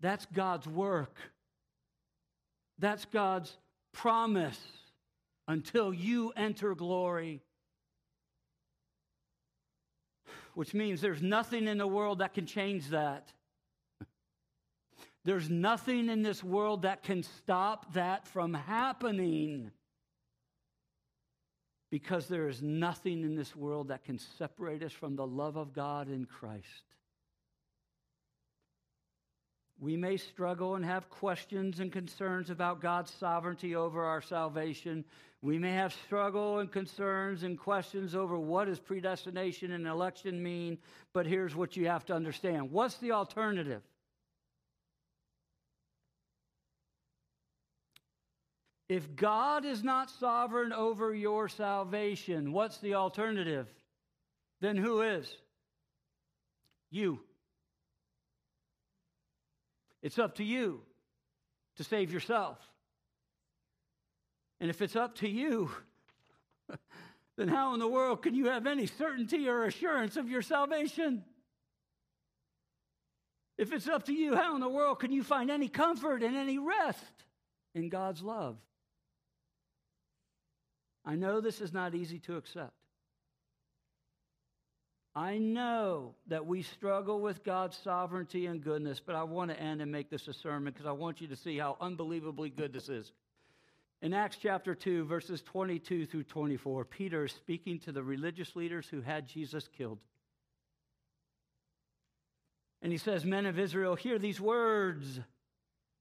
That's 0.00 0.26
God's 0.26 0.66
work. 0.66 1.16
That's 2.78 3.04
God's 3.04 3.54
promise 3.92 4.60
until 5.50 5.92
you 5.92 6.32
enter 6.36 6.76
glory. 6.76 7.42
Which 10.54 10.74
means 10.74 11.00
there's 11.00 11.22
nothing 11.22 11.66
in 11.66 11.78
the 11.78 11.88
world 11.88 12.20
that 12.20 12.34
can 12.34 12.46
change 12.46 12.88
that. 12.90 13.32
There's 15.24 15.50
nothing 15.50 16.08
in 16.08 16.22
this 16.22 16.44
world 16.44 16.82
that 16.82 17.02
can 17.02 17.24
stop 17.24 17.94
that 17.94 18.28
from 18.28 18.54
happening. 18.54 19.72
Because 21.90 22.28
there 22.28 22.46
is 22.46 22.62
nothing 22.62 23.24
in 23.24 23.34
this 23.34 23.56
world 23.56 23.88
that 23.88 24.04
can 24.04 24.20
separate 24.38 24.84
us 24.84 24.92
from 24.92 25.16
the 25.16 25.26
love 25.26 25.56
of 25.56 25.72
God 25.72 26.08
in 26.08 26.26
Christ. 26.26 26.84
We 29.80 29.96
may 29.96 30.18
struggle 30.18 30.74
and 30.74 30.84
have 30.84 31.08
questions 31.08 31.80
and 31.80 31.90
concerns 31.90 32.50
about 32.50 32.82
God's 32.82 33.10
sovereignty 33.12 33.74
over 33.74 34.04
our 34.04 34.20
salvation. 34.20 35.06
We 35.40 35.58
may 35.58 35.72
have 35.72 35.94
struggle 36.04 36.58
and 36.58 36.70
concerns 36.70 37.44
and 37.44 37.58
questions 37.58 38.14
over 38.14 38.38
what 38.38 38.66
does 38.66 38.78
predestination 38.78 39.72
and 39.72 39.86
election 39.86 40.42
mean, 40.42 40.76
but 41.14 41.26
here's 41.26 41.56
what 41.56 41.78
you 41.78 41.86
have 41.86 42.04
to 42.06 42.14
understand. 42.14 42.70
What's 42.70 42.98
the 42.98 43.12
alternative? 43.12 43.80
If 48.90 49.16
God 49.16 49.64
is 49.64 49.82
not 49.82 50.10
sovereign 50.10 50.74
over 50.74 51.14
your 51.14 51.48
salvation, 51.48 52.52
what's 52.52 52.78
the 52.78 52.94
alternative? 52.94 53.66
Then 54.60 54.76
who 54.76 55.00
is? 55.00 55.32
You. 56.90 57.20
It's 60.02 60.18
up 60.18 60.36
to 60.36 60.44
you 60.44 60.82
to 61.76 61.84
save 61.84 62.12
yourself. 62.12 62.58
And 64.60 64.70
if 64.70 64.82
it's 64.82 64.96
up 64.96 65.16
to 65.16 65.28
you, 65.28 65.70
then 67.36 67.48
how 67.48 67.74
in 67.74 67.80
the 67.80 67.88
world 67.88 68.22
can 68.22 68.34
you 68.34 68.46
have 68.46 68.66
any 68.66 68.86
certainty 68.86 69.48
or 69.48 69.64
assurance 69.64 70.16
of 70.16 70.28
your 70.28 70.42
salvation? 70.42 71.24
If 73.56 73.72
it's 73.72 73.88
up 73.88 74.04
to 74.06 74.12
you, 74.12 74.36
how 74.36 74.54
in 74.54 74.60
the 74.60 74.68
world 74.68 75.00
can 75.00 75.12
you 75.12 75.22
find 75.22 75.50
any 75.50 75.68
comfort 75.68 76.22
and 76.22 76.36
any 76.36 76.58
rest 76.58 77.24
in 77.74 77.88
God's 77.88 78.22
love? 78.22 78.56
I 81.04 81.14
know 81.14 81.40
this 81.40 81.60
is 81.60 81.72
not 81.72 81.94
easy 81.94 82.18
to 82.20 82.36
accept. 82.36 82.72
I 85.14 85.38
know 85.38 86.14
that 86.28 86.46
we 86.46 86.62
struggle 86.62 87.20
with 87.20 87.42
God's 87.42 87.76
sovereignty 87.76 88.46
and 88.46 88.62
goodness, 88.62 89.00
but 89.04 89.16
I 89.16 89.24
want 89.24 89.50
to 89.50 89.60
end 89.60 89.82
and 89.82 89.90
make 89.90 90.08
this 90.08 90.28
a 90.28 90.32
sermon 90.32 90.72
because 90.72 90.86
I 90.86 90.92
want 90.92 91.20
you 91.20 91.26
to 91.28 91.36
see 91.36 91.58
how 91.58 91.76
unbelievably 91.80 92.50
good 92.50 92.72
this 92.72 92.88
is. 92.88 93.10
In 94.02 94.14
Acts 94.14 94.38
chapter 94.40 94.74
2, 94.74 95.04
verses 95.04 95.42
22 95.42 96.06
through 96.06 96.24
24, 96.24 96.84
Peter 96.84 97.24
is 97.24 97.32
speaking 97.32 97.80
to 97.80 97.92
the 97.92 98.02
religious 98.02 98.54
leaders 98.54 98.86
who 98.88 99.00
had 99.00 99.26
Jesus 99.26 99.68
killed. 99.76 99.98
And 102.80 102.92
he 102.92 102.98
says, 102.98 103.24
Men 103.24 103.46
of 103.46 103.58
Israel, 103.58 103.96
hear 103.96 104.18
these 104.18 104.40
words. 104.40 105.20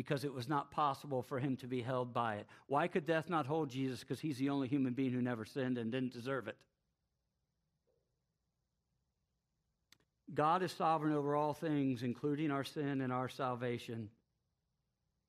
because 0.00 0.24
it 0.24 0.32
was 0.32 0.48
not 0.48 0.70
possible 0.70 1.20
for 1.20 1.38
him 1.38 1.58
to 1.58 1.66
be 1.66 1.82
held 1.82 2.14
by 2.14 2.36
it. 2.36 2.46
Why 2.68 2.88
could 2.88 3.04
death 3.04 3.28
not 3.28 3.44
hold 3.44 3.68
Jesus? 3.68 4.00
Because 4.00 4.18
he's 4.18 4.38
the 4.38 4.48
only 4.48 4.66
human 4.66 4.94
being 4.94 5.12
who 5.12 5.20
never 5.20 5.44
sinned 5.44 5.76
and 5.76 5.92
didn't 5.92 6.14
deserve 6.14 6.48
it. 6.48 6.56
God 10.32 10.62
is 10.62 10.72
sovereign 10.72 11.12
over 11.12 11.36
all 11.36 11.52
things, 11.52 12.02
including 12.02 12.50
our 12.50 12.64
sin 12.64 13.02
and 13.02 13.12
our 13.12 13.28
salvation, 13.28 14.08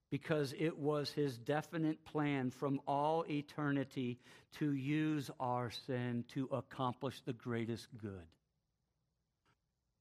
because 0.10 0.54
it 0.58 0.78
was 0.78 1.12
his 1.12 1.38
definite 1.38 2.06
plan 2.06 2.50
from 2.50 2.80
all 2.88 3.26
eternity 3.30 4.20
to 4.60 4.72
use 4.72 5.30
our 5.38 5.70
sin 5.86 6.24
to 6.30 6.48
accomplish 6.54 7.20
the 7.26 7.34
greatest 7.34 7.90
good 8.02 8.26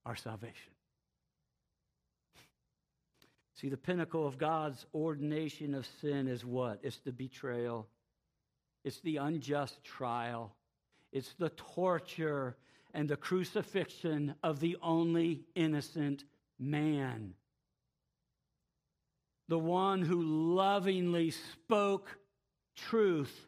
our 0.06 0.14
salvation. 0.14 0.70
See, 3.60 3.68
the 3.68 3.76
pinnacle 3.76 4.26
of 4.26 4.38
God's 4.38 4.86
ordination 4.94 5.74
of 5.74 5.86
sin 6.00 6.28
is 6.28 6.46
what? 6.46 6.80
It's 6.82 6.96
the 7.00 7.12
betrayal, 7.12 7.86
it's 8.84 9.00
the 9.00 9.18
unjust 9.18 9.84
trial, 9.84 10.54
it's 11.12 11.34
the 11.34 11.50
torture 11.50 12.56
and 12.94 13.06
the 13.06 13.18
crucifixion 13.18 14.34
of 14.42 14.60
the 14.60 14.78
only 14.80 15.44
innocent 15.54 16.24
man. 16.58 17.34
The 19.48 19.58
one 19.58 20.00
who 20.00 20.22
lovingly 20.22 21.30
spoke 21.30 22.16
truth 22.76 23.46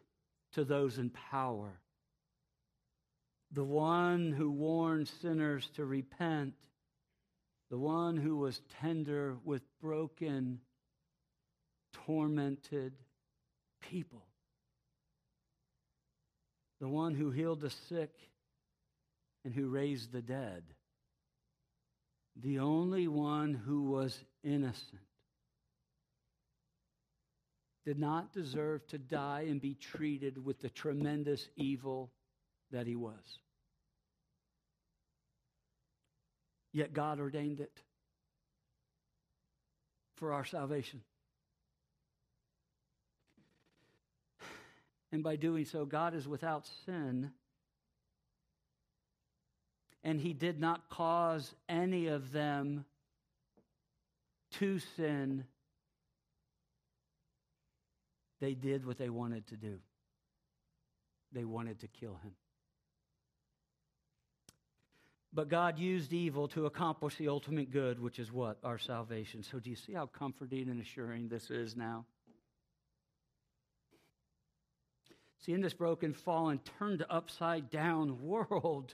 to 0.51 0.63
those 0.63 0.99
in 0.99 1.09
power. 1.09 1.79
The 3.51 3.63
one 3.63 4.31
who 4.31 4.51
warned 4.51 5.07
sinners 5.07 5.67
to 5.75 5.85
repent 5.85 6.53
the 7.73 7.79
one 7.79 8.17
who 8.17 8.37
was 8.37 8.61
tender 8.79 9.35
with 9.43 9.63
broken, 9.81 10.59
tormented 12.05 12.93
people, 13.81 14.27
the 16.79 16.87
one 16.87 17.15
who 17.15 17.31
healed 17.31 17.61
the 17.61 17.71
sick 17.71 18.11
and 19.43 19.55
who 19.55 19.69
raised 19.69 20.11
the 20.11 20.21
dead, 20.21 20.61
the 22.35 22.59
only 22.59 23.07
one 23.07 23.55
who 23.55 23.81
was 23.81 24.19
innocent. 24.43 25.01
Did 27.87 27.97
not 27.97 28.31
deserve 28.31 28.85
to 28.89 28.99
die 28.99 29.47
and 29.49 29.59
be 29.59 29.73
treated 29.73 30.45
with 30.45 30.61
the 30.61 30.69
tremendous 30.69 31.49
evil 31.55 32.11
that 32.69 32.85
he 32.85 32.95
was. 32.95 33.39
Yet 36.73 36.93
God 36.93 37.19
ordained 37.19 37.59
it 37.59 37.71
for 40.15 40.33
our 40.33 40.43
salvation. 40.43 41.01
And 45.11 45.23
by 45.23 45.35
doing 45.35 45.65
so, 45.65 45.85
God 45.85 46.15
is 46.15 46.27
without 46.27 46.67
sin. 46.87 47.31
And 50.03 50.19
He 50.19 50.33
did 50.33 50.59
not 50.59 50.89
cause 50.89 51.53
any 51.69 52.07
of 52.07 52.31
them 52.31 52.85
to 54.53 54.79
sin. 54.79 55.45
They 58.41 58.55
did 58.55 58.85
what 58.85 58.97
they 58.97 59.09
wanted 59.09 59.45
to 59.47 59.55
do, 59.55 59.77
they 61.31 61.45
wanted 61.45 61.79
to 61.81 61.87
kill 61.87 62.17
Him. 62.23 62.31
But 65.33 65.49
God 65.49 65.79
used 65.79 66.13
evil 66.13 66.47
to 66.49 66.67
accomplish 66.67 67.15
the 67.15 67.27
ultimate 67.27 67.71
good, 67.71 67.99
which 67.99 68.19
is 68.19 68.31
what? 68.31 68.59
Our 68.63 68.77
salvation. 68.77 69.41
So, 69.41 69.59
do 69.59 69.69
you 69.71 69.75
see 69.75 69.93
how 69.93 70.05
comforting 70.05 70.69
and 70.69 70.79
assuring 70.79 71.27
this 71.27 71.49
is 71.49 71.75
now? 71.75 72.05
See, 75.39 75.53
in 75.53 75.61
this 75.61 75.73
broken, 75.73 76.13
fallen, 76.13 76.59
turned 76.77 77.03
upside 77.09 77.71
down 77.71 78.21
world, 78.23 78.93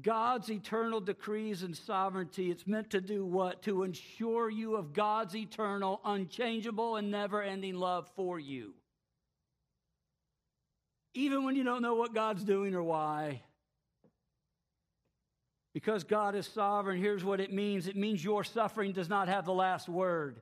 God's 0.00 0.50
eternal 0.50 1.00
decrees 1.00 1.62
and 1.62 1.76
sovereignty, 1.76 2.50
it's 2.50 2.66
meant 2.66 2.90
to 2.90 3.02
do 3.02 3.26
what? 3.26 3.62
To 3.64 3.82
ensure 3.82 4.48
you 4.48 4.76
of 4.76 4.94
God's 4.94 5.36
eternal, 5.36 6.00
unchangeable, 6.04 6.96
and 6.96 7.10
never 7.10 7.42
ending 7.42 7.74
love 7.74 8.08
for 8.16 8.38
you. 8.38 8.74
even 11.12 11.44
when 11.44 11.56
you 11.56 11.64
don't 11.64 11.82
know 11.82 11.94
what 11.94 12.14
God's 12.14 12.44
doing 12.44 12.74
or 12.74 12.82
why. 12.82 13.42
Because 15.72 16.02
God 16.02 16.34
is 16.34 16.46
sovereign, 16.46 17.00
here's 17.00 17.24
what 17.24 17.40
it 17.40 17.52
means 17.52 17.86
it 17.86 17.96
means 17.96 18.24
your 18.24 18.42
suffering 18.44 18.92
does 18.92 19.08
not 19.08 19.28
have 19.28 19.44
the 19.44 19.52
last 19.52 19.88
word. 19.88 20.40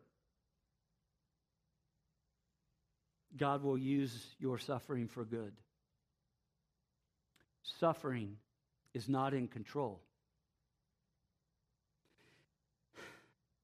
God 3.36 3.62
will 3.62 3.78
use 3.78 4.34
your 4.38 4.58
suffering 4.58 5.06
for 5.06 5.24
good. 5.24 5.52
Suffering 7.62 8.36
is 8.94 9.08
not 9.08 9.34
in 9.34 9.48
control. 9.48 10.00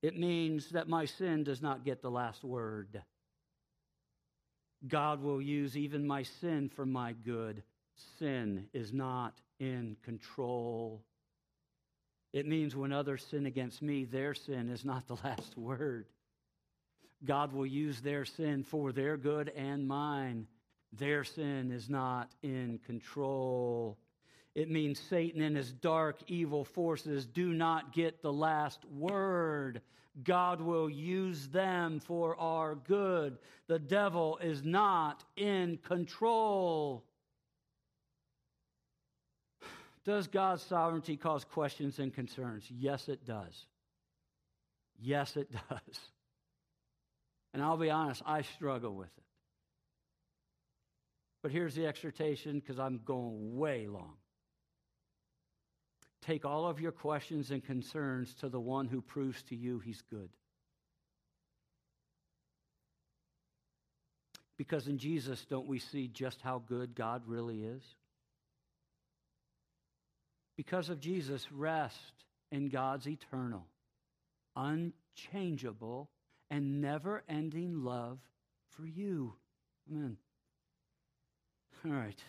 It 0.02 0.18
means 0.18 0.68
that 0.70 0.86
my 0.86 1.06
sin 1.06 1.44
does 1.44 1.62
not 1.62 1.82
get 1.82 2.02
the 2.02 2.10
last 2.10 2.44
word. 2.44 3.02
God 4.86 5.22
will 5.22 5.40
use 5.40 5.78
even 5.78 6.06
my 6.06 6.22
sin 6.22 6.68
for 6.68 6.84
my 6.84 7.14
good. 7.14 7.62
Sin 8.18 8.66
is 8.74 8.92
not 8.92 9.40
in 9.58 9.96
control. 10.02 11.02
It 12.34 12.48
means 12.48 12.74
when 12.74 12.92
others 12.92 13.24
sin 13.30 13.46
against 13.46 13.80
me, 13.80 14.04
their 14.04 14.34
sin 14.34 14.68
is 14.68 14.84
not 14.84 15.06
the 15.06 15.14
last 15.24 15.56
word. 15.56 16.06
God 17.24 17.52
will 17.52 17.64
use 17.64 18.00
their 18.00 18.24
sin 18.24 18.64
for 18.64 18.90
their 18.90 19.16
good 19.16 19.50
and 19.50 19.86
mine. 19.86 20.48
Their 20.92 21.22
sin 21.22 21.70
is 21.70 21.88
not 21.88 22.32
in 22.42 22.80
control. 22.84 23.96
It 24.56 24.68
means 24.68 24.98
Satan 24.98 25.42
and 25.42 25.56
his 25.56 25.72
dark, 25.72 26.18
evil 26.26 26.64
forces 26.64 27.24
do 27.24 27.52
not 27.52 27.92
get 27.92 28.20
the 28.20 28.32
last 28.32 28.84
word. 28.86 29.80
God 30.24 30.60
will 30.60 30.90
use 30.90 31.48
them 31.48 32.00
for 32.00 32.36
our 32.36 32.74
good. 32.74 33.38
The 33.68 33.78
devil 33.78 34.38
is 34.42 34.64
not 34.64 35.22
in 35.36 35.78
control. 35.84 37.04
Does 40.04 40.26
God's 40.26 40.62
sovereignty 40.62 41.16
cause 41.16 41.44
questions 41.44 41.98
and 41.98 42.12
concerns? 42.12 42.64
Yes, 42.70 43.08
it 43.08 43.24
does. 43.24 43.66
Yes, 45.00 45.36
it 45.36 45.50
does. 45.70 45.98
And 47.52 47.62
I'll 47.62 47.76
be 47.76 47.90
honest, 47.90 48.22
I 48.26 48.42
struggle 48.42 48.94
with 48.94 49.08
it. 49.16 49.24
But 51.42 51.52
here's 51.52 51.74
the 51.74 51.86
exhortation 51.86 52.58
because 52.58 52.78
I'm 52.78 53.00
going 53.04 53.56
way 53.56 53.86
long. 53.86 54.14
Take 56.22 56.44
all 56.44 56.66
of 56.66 56.80
your 56.80 56.92
questions 56.92 57.50
and 57.50 57.62
concerns 57.62 58.34
to 58.36 58.48
the 58.48 58.60
one 58.60 58.88
who 58.88 59.02
proves 59.02 59.42
to 59.44 59.56
you 59.56 59.78
he's 59.78 60.02
good. 60.10 60.30
Because 64.56 64.86
in 64.86 64.98
Jesus, 64.98 65.44
don't 65.44 65.66
we 65.66 65.78
see 65.78 66.08
just 66.08 66.40
how 66.40 66.62
good 66.66 66.94
God 66.94 67.22
really 67.26 67.62
is? 67.62 67.82
Because 70.56 70.88
of 70.88 71.00
Jesus, 71.00 71.50
rest 71.50 71.96
in 72.52 72.68
God's 72.68 73.08
eternal, 73.08 73.66
unchangeable, 74.56 76.10
and 76.50 76.80
never 76.80 77.24
ending 77.28 77.82
love 77.82 78.18
for 78.70 78.86
you. 78.86 79.34
Amen. 79.90 80.16
All 81.84 81.92
right. 81.92 82.22